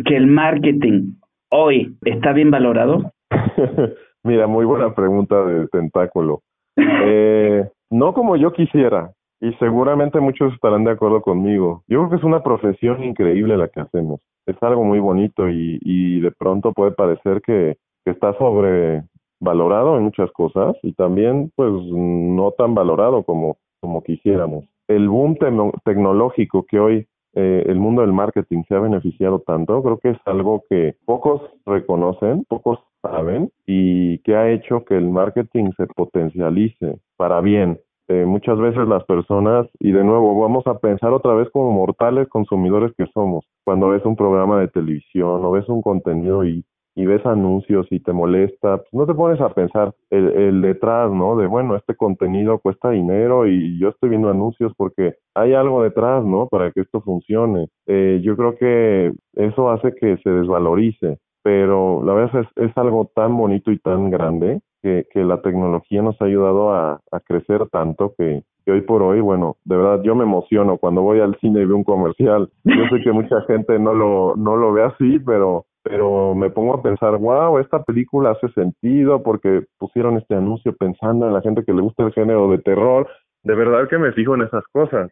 que 0.05 0.15
el 0.15 0.27
marketing 0.27 1.13
hoy 1.49 1.95
está 2.05 2.33
bien 2.33 2.49
valorado? 2.51 3.11
Mira, 4.23 4.47
muy 4.47 4.65
buena 4.65 4.95
pregunta 4.95 5.43
de 5.43 5.67
tentáculo. 5.67 6.41
Eh, 6.75 7.69
no 7.91 8.13
como 8.13 8.35
yo 8.35 8.51
quisiera, 8.53 9.11
y 9.43 9.51
seguramente 9.55 10.21
muchos 10.21 10.53
estarán 10.53 10.85
de 10.85 10.91
acuerdo 10.91 11.21
conmigo. 11.21 11.83
Yo 11.89 11.99
creo 11.99 12.09
que 12.11 12.15
es 12.15 12.23
una 12.23 12.41
profesión 12.41 13.03
increíble 13.03 13.57
la 13.57 13.67
que 13.67 13.81
hacemos. 13.81 14.21
Es 14.45 14.55
algo 14.61 14.85
muy 14.85 14.99
bonito 14.99 15.49
y, 15.49 16.21
de 16.21 16.31
pronto 16.31 16.71
puede 16.71 16.91
parecer 16.91 17.41
que, 17.41 17.75
que 18.05 18.11
está 18.11 18.33
sobrevalorado 18.37 19.97
en 19.97 20.03
muchas 20.03 20.31
cosas 20.31 20.77
y 20.81 20.93
también 20.93 21.51
pues 21.55 21.69
no 21.71 22.51
tan 22.57 22.73
valorado 22.73 23.23
como, 23.23 23.57
como 23.81 24.01
quisiéramos. 24.01 24.63
El 24.87 25.09
boom 25.09 25.37
tecnológico 25.83 26.65
que 26.65 26.79
hoy 26.79 27.07
eh, 27.35 27.63
el 27.67 27.79
mundo 27.79 28.01
del 28.01 28.13
marketing 28.13 28.63
se 28.67 28.75
ha 28.75 28.79
beneficiado 28.79 29.39
tanto, 29.39 29.81
creo 29.81 29.97
que 29.97 30.11
es 30.11 30.17
algo 30.25 30.63
que 30.69 30.95
pocos 31.05 31.41
reconocen, 31.65 32.45
pocos 32.45 32.79
saben 33.01 33.49
y 33.65 34.19
que 34.19 34.35
ha 34.35 34.49
hecho 34.51 34.85
que 34.85 34.95
el 34.95 35.09
marketing 35.09 35.71
se 35.77 35.87
potencialice 35.87 36.97
para 37.17 37.41
bien. 37.41 37.79
Eh, 38.09 38.25
muchas 38.25 38.59
veces 38.59 38.87
las 38.87 39.03
personas, 39.05 39.67
y 39.79 39.91
de 39.91 40.03
nuevo 40.03 40.39
vamos 40.39 40.67
a 40.67 40.77
pensar 40.77 41.13
otra 41.13 41.33
vez 41.33 41.49
como 41.51 41.71
mortales 41.71 42.27
consumidores 42.27 42.91
que 42.97 43.05
somos, 43.13 43.45
cuando 43.63 43.89
ves 43.89 44.05
un 44.05 44.15
programa 44.15 44.59
de 44.59 44.67
televisión 44.67 45.43
o 45.43 45.51
ves 45.51 45.67
un 45.69 45.81
contenido 45.81 46.43
y 46.45 46.65
y 46.95 47.05
ves 47.05 47.25
anuncios 47.25 47.87
y 47.89 47.99
te 47.99 48.13
molesta, 48.13 48.77
pues 48.77 48.93
no 48.93 49.05
te 49.05 49.13
pones 49.13 49.41
a 49.41 49.53
pensar 49.53 49.93
el, 50.09 50.29
el, 50.29 50.61
detrás, 50.61 51.11
¿no? 51.11 51.35
De, 51.35 51.47
bueno, 51.47 51.75
este 51.75 51.95
contenido 51.95 52.59
cuesta 52.59 52.91
dinero 52.91 53.47
y 53.47 53.79
yo 53.79 53.89
estoy 53.89 54.09
viendo 54.09 54.29
anuncios 54.29 54.73
porque 54.77 55.15
hay 55.33 55.53
algo 55.53 55.83
detrás, 55.83 56.23
¿no? 56.23 56.47
Para 56.47 56.71
que 56.71 56.81
esto 56.81 57.01
funcione. 57.01 57.67
Eh, 57.87 58.21
yo 58.23 58.35
creo 58.37 58.55
que 58.55 59.13
eso 59.33 59.71
hace 59.71 59.93
que 59.95 60.17
se 60.17 60.29
desvalorice, 60.29 61.17
pero 61.41 62.03
la 62.03 62.13
verdad 62.13 62.41
es, 62.41 62.69
es 62.69 62.77
algo 62.77 63.09
tan 63.15 63.35
bonito 63.35 63.71
y 63.71 63.79
tan 63.79 64.11
grande 64.11 64.61
que, 64.81 65.05
que 65.11 65.23
la 65.23 65.41
tecnología 65.41 66.01
nos 66.01 66.21
ha 66.21 66.25
ayudado 66.25 66.73
a, 66.73 67.01
a 67.11 67.19
crecer 67.21 67.67
tanto 67.69 68.13
que, 68.17 68.43
que 68.65 68.71
hoy 68.71 68.81
por 68.81 69.01
hoy, 69.01 69.19
bueno, 69.19 69.57
de 69.65 69.77
verdad 69.77 70.01
yo 70.03 70.15
me 70.15 70.23
emociono 70.23 70.77
cuando 70.77 71.01
voy 71.01 71.19
al 71.19 71.37
cine 71.39 71.61
y 71.61 71.65
veo 71.65 71.77
un 71.77 71.83
comercial. 71.83 72.49
Yo 72.63 72.87
sé 72.89 73.03
que 73.03 73.11
mucha 73.11 73.41
gente 73.41 73.79
no 73.79 73.93
lo, 73.93 74.35
no 74.35 74.55
lo 74.55 74.73
ve 74.73 74.83
así, 74.83 75.19
pero 75.19 75.65
pero 75.83 76.33
me 76.33 76.49
pongo 76.49 76.75
a 76.75 76.81
pensar, 76.81 77.17
wow, 77.17 77.59
esta 77.59 77.83
película 77.83 78.31
hace 78.31 78.47
sentido 78.53 79.21
porque 79.21 79.65
pusieron 79.77 80.17
este 80.17 80.35
anuncio 80.35 80.75
pensando 80.75 81.27
en 81.27 81.33
la 81.33 81.41
gente 81.41 81.63
que 81.65 81.73
le 81.73 81.81
gusta 81.81 82.03
el 82.03 82.13
género 82.13 82.49
de 82.49 82.59
terror. 82.59 83.07
De 83.43 83.53
verdad 83.53 83.89
que 83.89 83.97
me 83.97 84.13
fijo 84.13 84.35
en 84.35 84.43
esas 84.43 84.63
cosas, 84.71 85.11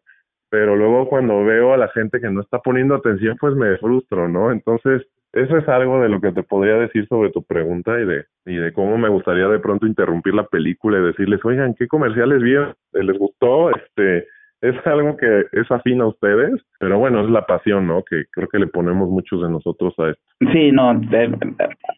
pero 0.50 0.76
luego 0.78 1.10
cuando 1.10 1.44
veo 1.44 1.74
a 1.74 1.78
la 1.78 1.90
gente 1.90 2.22
que 2.22 2.30
no 2.30 2.42
está 2.42 2.60
poniendo 2.60 2.96
atención, 2.96 3.36
pues 3.40 3.54
me 3.56 3.78
frustro, 3.78 4.30
¿no? 4.30 4.52
Entonces, 4.52 5.06
eso 5.34 5.58
es 5.58 5.68
algo 5.68 6.02
de 6.02 6.10
lo 6.10 6.20
que 6.22 6.32
te 6.32 6.44
podría 6.44 6.76
decir 6.76 7.08
sobre 7.08 7.32
tu 7.32 7.44
pregunta 7.44 8.00
y 8.00 8.06
de, 8.06 8.26
y 8.46 8.56
de 8.56 8.74
cómo 8.74 8.98
me 8.98 9.10
gustaría 9.10 9.48
de 9.48 9.60
pronto 9.60 9.86
interrumpir 9.86 10.34
la 10.34 10.46
película 10.46 11.00
y 11.00 11.04
decirles, 11.04 11.44
oigan, 11.44 11.74
¿qué 11.74 11.88
comerciales 11.88 12.42
vieron? 12.42 12.74
¿Les 12.94 13.18
gustó? 13.18 13.72
Este, 13.72 14.28
es 14.62 14.76
algo 14.86 15.18
que 15.18 15.46
es 15.52 15.72
afín 15.72 16.02
a 16.02 16.08
ustedes, 16.08 16.62
pero 16.80 17.00
bueno, 17.00 17.22
es 17.22 17.30
la 17.30 17.46
pasión, 17.46 17.88
¿no? 17.88 18.04
Que 18.04 18.26
creo 18.32 18.48
que 18.48 18.60
le 18.60 18.68
ponemos 18.68 19.10
muchos 19.10 19.42
de 19.42 19.50
nosotros 19.50 19.94
a 19.98 20.10
esto. 20.10 20.22
Sí, 20.54 20.72
no, 20.72 21.02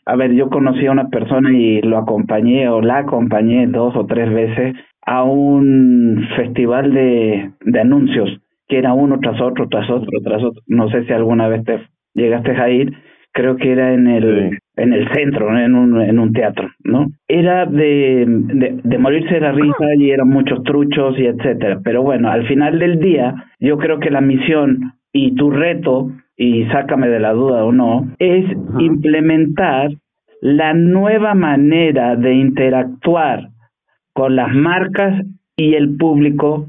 a 0.05 0.15
ver, 0.15 0.33
yo 0.33 0.49
conocí 0.49 0.85
a 0.85 0.91
una 0.91 1.09
persona 1.09 1.51
y 1.51 1.81
lo 1.81 1.97
acompañé 1.97 2.69
o 2.69 2.81
la 2.81 2.99
acompañé 2.99 3.67
dos 3.67 3.95
o 3.95 4.05
tres 4.05 4.33
veces 4.33 4.75
a 5.05 5.23
un 5.23 6.25
festival 6.37 6.93
de, 6.93 7.51
de 7.61 7.79
anuncios, 7.79 8.29
que 8.67 8.77
era 8.77 8.93
uno 8.93 9.19
tras 9.19 9.41
otro, 9.41 9.67
tras 9.67 9.89
otro, 9.89 10.19
tras 10.23 10.41
otro. 10.41 10.61
No 10.67 10.89
sé 10.89 11.03
si 11.05 11.13
alguna 11.13 11.49
vez 11.49 11.65
te 11.65 11.85
llegaste 12.13 12.51
a 12.51 12.69
ir, 12.69 12.93
creo 13.33 13.57
que 13.57 13.71
era 13.71 13.93
en 13.93 14.07
el 14.07 14.59
en 14.75 14.93
el 14.93 15.07
centro, 15.13 15.55
en 15.57 15.75
un, 15.75 16.01
en 16.01 16.19
un 16.19 16.33
teatro, 16.33 16.69
¿no? 16.83 17.07
Era 17.27 17.65
de, 17.65 18.25
de, 18.27 18.79
de, 18.83 18.97
morirse 18.97 19.35
de 19.35 19.41
la 19.41 19.51
risa 19.51 19.95
y 19.97 20.09
eran 20.09 20.29
muchos 20.29 20.63
truchos 20.63 21.17
y 21.19 21.25
etcétera. 21.25 21.79
Pero 21.83 22.01
bueno, 22.01 22.29
al 22.29 22.47
final 22.47 22.79
del 22.79 22.99
día, 22.99 23.35
yo 23.59 23.77
creo 23.77 23.99
que 23.99 24.09
la 24.09 24.21
misión 24.21 24.93
y 25.11 25.35
tu 25.35 25.51
reto, 25.51 26.11
y 26.35 26.65
sácame 26.65 27.07
de 27.07 27.19
la 27.19 27.33
duda 27.33 27.63
o 27.63 27.71
no, 27.71 28.07
es 28.17 28.45
implementar 28.79 29.91
la 30.41 30.73
nueva 30.73 31.35
manera 31.35 32.15
de 32.15 32.33
interactuar 32.33 33.49
con 34.13 34.35
las 34.35 34.53
marcas 34.53 35.23
y 35.55 35.75
el 35.75 35.95
público 35.97 36.67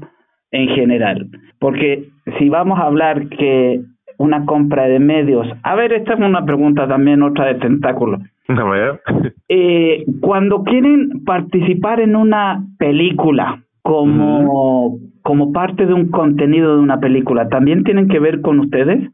en 0.51 0.69
general. 0.69 1.27
Porque 1.59 2.05
si 2.37 2.49
vamos 2.49 2.79
a 2.79 2.83
hablar 2.83 3.27
que 3.29 3.81
una 4.17 4.45
compra 4.45 4.85
de 4.85 4.99
medios. 4.99 5.47
A 5.63 5.75
ver, 5.75 5.93
esta 5.93 6.13
es 6.13 6.19
una 6.19 6.45
pregunta 6.45 6.87
también, 6.87 7.21
otra 7.23 7.45
de 7.45 7.55
tentáculo. 7.55 8.19
A 8.47 8.63
ver. 8.63 9.01
Eh, 9.47 10.05
cuando 10.21 10.63
quieren 10.63 11.23
participar 11.23 11.99
en 11.99 12.15
una 12.15 12.65
película 12.79 13.63
como, 13.83 14.97
como 15.21 15.53
parte 15.53 15.85
de 15.85 15.93
un 15.93 16.09
contenido 16.09 16.75
de 16.75 16.81
una 16.81 16.99
película, 16.99 17.47
¿también 17.47 17.83
tienen 17.83 18.07
que 18.07 18.19
ver 18.19 18.41
con 18.41 18.59
ustedes? 18.59 19.11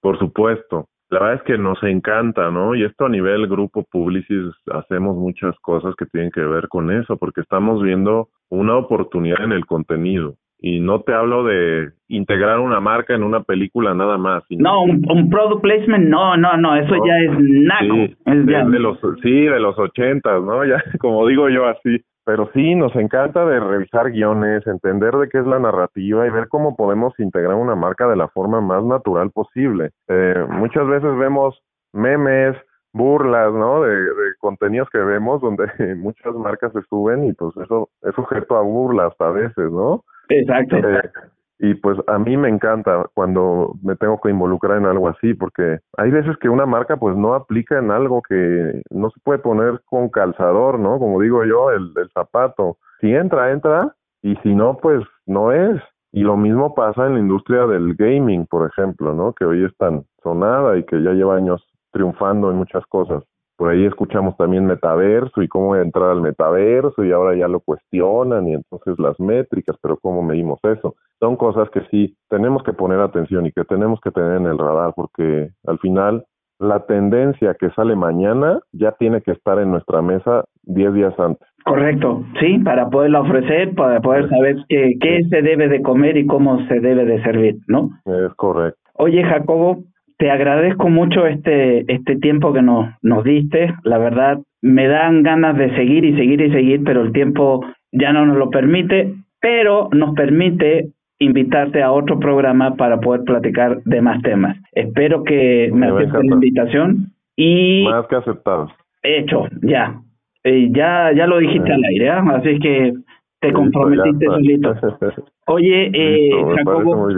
Por 0.00 0.20
supuesto. 0.20 0.86
La 1.10 1.18
verdad 1.18 1.34
es 1.34 1.42
que 1.42 1.58
nos 1.58 1.82
encanta, 1.82 2.50
¿no? 2.50 2.76
Y 2.76 2.84
esto 2.84 3.06
a 3.06 3.08
nivel 3.08 3.48
grupo 3.48 3.84
Publicis 3.90 4.46
hacemos 4.72 5.16
muchas 5.16 5.58
cosas 5.60 5.94
que 5.96 6.06
tienen 6.06 6.30
que 6.30 6.40
ver 6.40 6.68
con 6.68 6.92
eso, 6.92 7.16
porque 7.16 7.40
estamos 7.40 7.82
viendo 7.82 8.28
una 8.48 8.76
oportunidad 8.76 9.42
en 9.44 9.52
el 9.52 9.66
contenido 9.66 10.36
y 10.62 10.78
no 10.78 11.00
te 11.00 11.12
hablo 11.12 11.42
de 11.42 11.90
integrar 12.06 12.60
una 12.60 12.78
marca 12.78 13.14
en 13.14 13.24
una 13.24 13.42
película 13.42 13.94
nada 13.94 14.16
más. 14.16 14.44
No, 14.48 14.82
un, 14.82 15.28
product 15.28 15.60
placement, 15.60 16.08
no, 16.08 16.36
no, 16.36 16.56
no, 16.56 16.76
eso 16.76 16.94
ya 17.04 17.18
es 17.18 17.30
naco. 17.38 17.94
Sí, 17.94 18.16
de, 18.24 18.78
los, 18.78 18.98
sí, 19.22 19.40
de 19.44 19.58
los 19.58 19.76
ochentas, 19.78 20.40
¿no? 20.42 20.64
Ya, 20.72 20.82
como 21.00 21.26
digo 21.26 21.48
yo 21.48 21.66
así. 21.66 22.00
Pero 22.24 22.48
sí, 22.54 22.76
nos 22.76 22.94
encanta 22.94 23.44
de 23.44 23.58
revisar 23.58 24.12
guiones, 24.12 24.64
entender 24.68 25.12
de 25.16 25.28
qué 25.28 25.38
es 25.38 25.46
la 25.46 25.58
narrativa 25.58 26.24
y 26.24 26.30
ver 26.30 26.46
cómo 26.46 26.76
podemos 26.76 27.12
integrar 27.18 27.56
una 27.56 27.74
marca 27.74 28.06
de 28.06 28.14
la 28.14 28.28
forma 28.28 28.60
más 28.60 28.84
natural 28.84 29.32
posible. 29.32 29.90
Eh, 30.06 30.46
muchas 30.48 30.86
veces 30.86 31.18
vemos 31.18 31.60
memes, 31.92 32.56
burlas, 32.92 33.52
¿no? 33.52 33.82
De, 33.82 33.96
de, 33.96 34.34
contenidos 34.38 34.88
que 34.90 34.98
vemos 34.98 35.40
donde 35.40 35.64
muchas 35.96 36.32
marcas 36.36 36.72
se 36.72 36.82
suben 36.82 37.24
y 37.24 37.32
pues 37.32 37.56
eso 37.56 37.88
es 38.02 38.14
sujeto 38.14 38.56
a 38.56 38.62
burlas 38.62 39.12
a 39.18 39.30
veces, 39.30 39.72
¿no? 39.72 40.04
Exacto. 40.32 40.76
Eh, 40.76 41.10
y 41.58 41.74
pues 41.74 41.96
a 42.08 42.18
mí 42.18 42.36
me 42.36 42.48
encanta 42.48 43.06
cuando 43.14 43.74
me 43.82 43.94
tengo 43.94 44.20
que 44.20 44.30
involucrar 44.30 44.78
en 44.78 44.86
algo 44.86 45.08
así, 45.08 45.34
porque 45.34 45.78
hay 45.96 46.10
veces 46.10 46.36
que 46.38 46.48
una 46.48 46.66
marca 46.66 46.96
pues 46.96 47.16
no 47.16 47.34
aplica 47.34 47.78
en 47.78 47.90
algo 47.92 48.20
que 48.20 48.82
no 48.90 49.10
se 49.10 49.20
puede 49.22 49.38
poner 49.38 49.80
con 49.84 50.08
calzador, 50.08 50.80
¿no? 50.80 50.98
Como 50.98 51.20
digo 51.20 51.44
yo, 51.44 51.70
el, 51.70 51.92
el 51.96 52.10
zapato. 52.12 52.78
Si 53.00 53.14
entra, 53.14 53.52
entra, 53.52 53.94
y 54.22 54.34
si 54.36 54.54
no, 54.54 54.76
pues 54.76 55.04
no 55.26 55.52
es. 55.52 55.80
Y 56.10 56.22
lo 56.22 56.36
mismo 56.36 56.74
pasa 56.74 57.06
en 57.06 57.14
la 57.14 57.20
industria 57.20 57.66
del 57.66 57.94
gaming, 57.94 58.46
por 58.46 58.68
ejemplo, 58.68 59.14
¿no? 59.14 59.32
Que 59.32 59.44
hoy 59.44 59.64
es 59.64 59.76
tan 59.76 60.04
sonada 60.22 60.76
y 60.76 60.84
que 60.84 61.02
ya 61.02 61.12
lleva 61.12 61.36
años 61.36 61.64
triunfando 61.92 62.50
en 62.50 62.56
muchas 62.56 62.84
cosas. 62.86 63.22
Por 63.62 63.70
ahí 63.70 63.84
escuchamos 63.84 64.36
también 64.36 64.66
metaverso 64.66 65.40
y 65.40 65.46
cómo 65.46 65.76
entrar 65.76 66.10
al 66.10 66.20
metaverso 66.20 67.04
y 67.04 67.12
ahora 67.12 67.36
ya 67.36 67.46
lo 67.46 67.60
cuestionan 67.60 68.48
y 68.48 68.54
entonces 68.54 68.98
las 68.98 69.20
métricas, 69.20 69.76
pero 69.80 69.98
cómo 69.98 70.20
medimos 70.20 70.58
eso. 70.64 70.96
Son 71.20 71.36
cosas 71.36 71.70
que 71.70 71.82
sí 71.88 72.16
tenemos 72.28 72.64
que 72.64 72.72
poner 72.72 72.98
atención 72.98 73.46
y 73.46 73.52
que 73.52 73.62
tenemos 73.62 74.00
que 74.00 74.10
tener 74.10 74.38
en 74.38 74.46
el 74.46 74.58
radar 74.58 74.94
porque 74.96 75.50
al 75.64 75.78
final 75.78 76.24
la 76.58 76.86
tendencia 76.86 77.54
que 77.54 77.70
sale 77.70 77.94
mañana 77.94 78.58
ya 78.72 78.96
tiene 78.98 79.20
que 79.20 79.30
estar 79.30 79.60
en 79.60 79.70
nuestra 79.70 80.02
mesa 80.02 80.44
10 80.64 80.94
días 80.94 81.14
antes. 81.20 81.46
Correcto, 81.64 82.24
sí, 82.40 82.58
para 82.58 82.90
poderla 82.90 83.20
ofrecer, 83.20 83.76
para 83.76 84.00
poder 84.00 84.28
saber 84.28 84.56
qué, 84.68 84.94
qué 85.00 85.22
se 85.30 85.40
debe 85.40 85.68
de 85.68 85.82
comer 85.82 86.16
y 86.16 86.26
cómo 86.26 86.66
se 86.66 86.80
debe 86.80 87.04
de 87.04 87.22
servir, 87.22 87.58
¿no? 87.68 87.90
Es 88.06 88.34
correcto. 88.34 88.80
Oye, 88.94 89.22
Jacobo, 89.22 89.84
te 90.22 90.30
agradezco 90.30 90.88
mucho 90.88 91.26
este, 91.26 91.84
este 91.92 92.14
tiempo 92.14 92.52
que 92.52 92.62
nos, 92.62 92.90
nos 93.02 93.24
diste. 93.24 93.74
La 93.82 93.98
verdad, 93.98 94.38
me 94.60 94.86
dan 94.86 95.24
ganas 95.24 95.58
de 95.58 95.74
seguir 95.74 96.04
y 96.04 96.14
seguir 96.14 96.40
y 96.40 96.52
seguir, 96.52 96.84
pero 96.84 97.02
el 97.02 97.10
tiempo 97.10 97.66
ya 97.90 98.12
no 98.12 98.24
nos 98.24 98.36
lo 98.36 98.48
permite, 98.48 99.16
pero 99.40 99.88
nos 99.90 100.14
permite 100.14 100.90
invitarte 101.18 101.82
a 101.82 101.90
otro 101.90 102.20
programa 102.20 102.76
para 102.76 103.00
poder 103.00 103.24
platicar 103.24 103.82
de 103.82 104.00
más 104.00 104.22
temas. 104.22 104.56
Espero 104.70 105.24
que 105.24 105.70
me, 105.74 105.88
acepten 105.88 106.28
la 106.28 106.34
invitación 106.34 107.06
y... 107.34 107.82
Más 107.90 108.06
que 108.06 108.14
aceptado. 108.14 108.68
Hecho, 109.02 109.48
ya. 109.60 110.02
ya, 110.44 111.10
ya 111.16 111.26
lo 111.26 111.38
dijiste 111.38 111.72
al 111.72 111.82
aire, 111.82 112.06
¿eh? 112.06 112.22
así 112.32 112.60
que 112.60 112.92
Te 113.40 113.52
comprometiste 113.52 114.26
solito. 114.26 114.72
Oye, 115.48 115.90
eh, 115.92 116.30
Jacobo, 116.58 117.08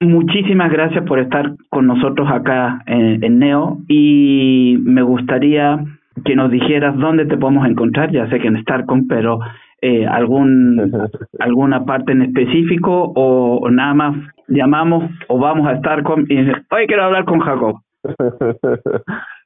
muchísimas 0.00 0.70
gracias 0.70 1.04
por 1.04 1.18
estar 1.18 1.52
con 1.70 1.86
nosotros 1.86 2.28
acá 2.30 2.82
en, 2.86 3.38
Neo 3.38 3.78
y 3.88 4.76
me 4.82 5.02
gustaría 5.02 5.78
que 6.24 6.36
nos 6.36 6.50
dijeras 6.50 6.96
dónde 6.96 7.26
te 7.26 7.36
podemos 7.36 7.66
encontrar, 7.66 8.10
ya 8.10 8.28
sé 8.28 8.38
que 8.38 8.48
en 8.48 8.60
Starcom, 8.62 9.06
pero 9.08 9.40
eh, 9.82 10.06
algún 10.06 10.92
alguna 11.38 11.84
parte 11.84 12.12
en 12.12 12.22
específico 12.22 13.12
o, 13.14 13.68
nada 13.70 13.94
más 13.94 14.16
llamamos 14.48 15.10
o 15.28 15.38
vamos 15.38 15.68
a 15.68 15.78
Starcom 15.78 16.24
y 16.28 16.38
hoy 16.38 16.86
quiero 16.86 17.04
hablar 17.04 17.24
con 17.24 17.40
Jacob. 17.40 17.80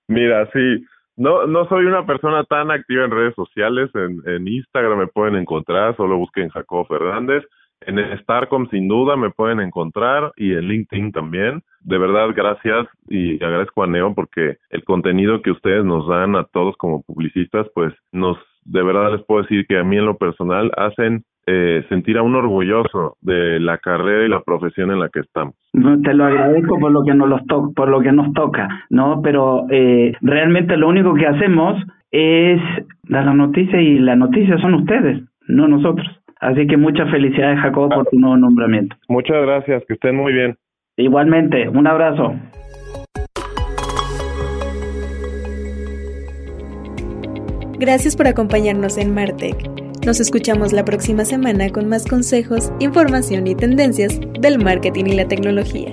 Mira, 0.08 0.48
sí, 0.52 0.84
no, 1.16 1.46
no 1.46 1.66
soy 1.68 1.86
una 1.86 2.04
persona 2.06 2.44
tan 2.44 2.70
activa 2.70 3.04
en 3.04 3.10
redes 3.10 3.34
sociales. 3.34 3.90
En, 3.94 4.20
en 4.26 4.48
Instagram 4.48 4.98
me 4.98 5.06
pueden 5.06 5.36
encontrar, 5.36 5.96
solo 5.96 6.18
busquen 6.18 6.48
Jacob 6.50 6.86
Fernández. 6.86 7.44
En 7.86 8.18
Starcom 8.18 8.68
sin 8.70 8.88
duda 8.88 9.16
me 9.16 9.30
pueden 9.30 9.60
encontrar 9.60 10.32
y 10.36 10.52
en 10.52 10.68
LinkedIn 10.68 11.12
también. 11.12 11.62
De 11.80 11.98
verdad, 11.98 12.28
gracias 12.34 12.86
y 13.08 13.42
agradezco 13.42 13.82
a 13.82 13.86
Neo 13.86 14.14
porque 14.14 14.56
el 14.70 14.84
contenido 14.84 15.42
que 15.42 15.50
ustedes 15.50 15.84
nos 15.84 16.06
dan 16.08 16.36
a 16.36 16.44
todos 16.44 16.76
como 16.76 17.02
publicistas, 17.02 17.66
pues 17.74 17.92
nos, 18.12 18.38
de 18.64 18.82
verdad 18.82 19.12
les 19.12 19.24
puedo 19.24 19.42
decir 19.42 19.66
que 19.66 19.78
a 19.78 19.84
mí 19.84 19.96
en 19.96 20.06
lo 20.06 20.16
personal 20.16 20.70
hacen 20.76 21.24
eh, 21.46 21.84
sentir 21.88 22.18
a 22.18 22.22
un 22.22 22.36
orgulloso 22.36 23.16
de 23.20 23.58
la 23.58 23.78
carrera 23.78 24.24
y 24.24 24.28
la 24.28 24.42
profesión 24.42 24.92
en 24.92 25.00
la 25.00 25.08
que 25.08 25.20
estamos. 25.20 25.56
te 25.72 26.14
lo 26.14 26.24
agradezco 26.24 26.78
por 26.78 26.92
lo 26.92 27.02
que 27.02 27.14
nos 27.14 27.44
to 27.46 27.72
por 27.74 27.88
lo 27.88 28.00
que 28.00 28.12
nos 28.12 28.32
toca, 28.32 28.68
no, 28.90 29.20
pero 29.22 29.66
eh, 29.68 30.12
realmente 30.20 30.76
lo 30.76 30.88
único 30.88 31.14
que 31.14 31.26
hacemos 31.26 31.82
es 32.12 32.60
dar 33.08 33.24
la 33.24 33.34
noticia 33.34 33.80
y 33.80 33.98
la 33.98 34.14
noticia 34.14 34.56
son 34.58 34.74
ustedes, 34.74 35.20
no 35.48 35.66
nosotros. 35.66 36.06
Así 36.42 36.66
que 36.66 36.76
muchas 36.76 37.08
felicidades, 37.08 37.60
Jacobo, 37.60 37.88
por 37.88 38.06
tu 38.06 38.18
nuevo 38.18 38.36
nombramiento. 38.36 38.96
Muchas 39.08 39.40
gracias, 39.42 39.84
que 39.86 39.94
estén 39.94 40.16
muy 40.16 40.32
bien. 40.32 40.56
Igualmente, 40.96 41.68
un 41.68 41.86
abrazo. 41.86 42.34
Gracias 47.78 48.16
por 48.16 48.26
acompañarnos 48.26 48.98
en 48.98 49.14
Martech. 49.14 49.56
Nos 50.04 50.18
escuchamos 50.18 50.72
la 50.72 50.84
próxima 50.84 51.24
semana 51.24 51.68
con 51.68 51.88
más 51.88 52.08
consejos, 52.08 52.72
información 52.80 53.46
y 53.46 53.54
tendencias 53.54 54.20
del 54.40 54.58
marketing 54.58 55.04
y 55.06 55.14
la 55.14 55.28
tecnología. 55.28 55.92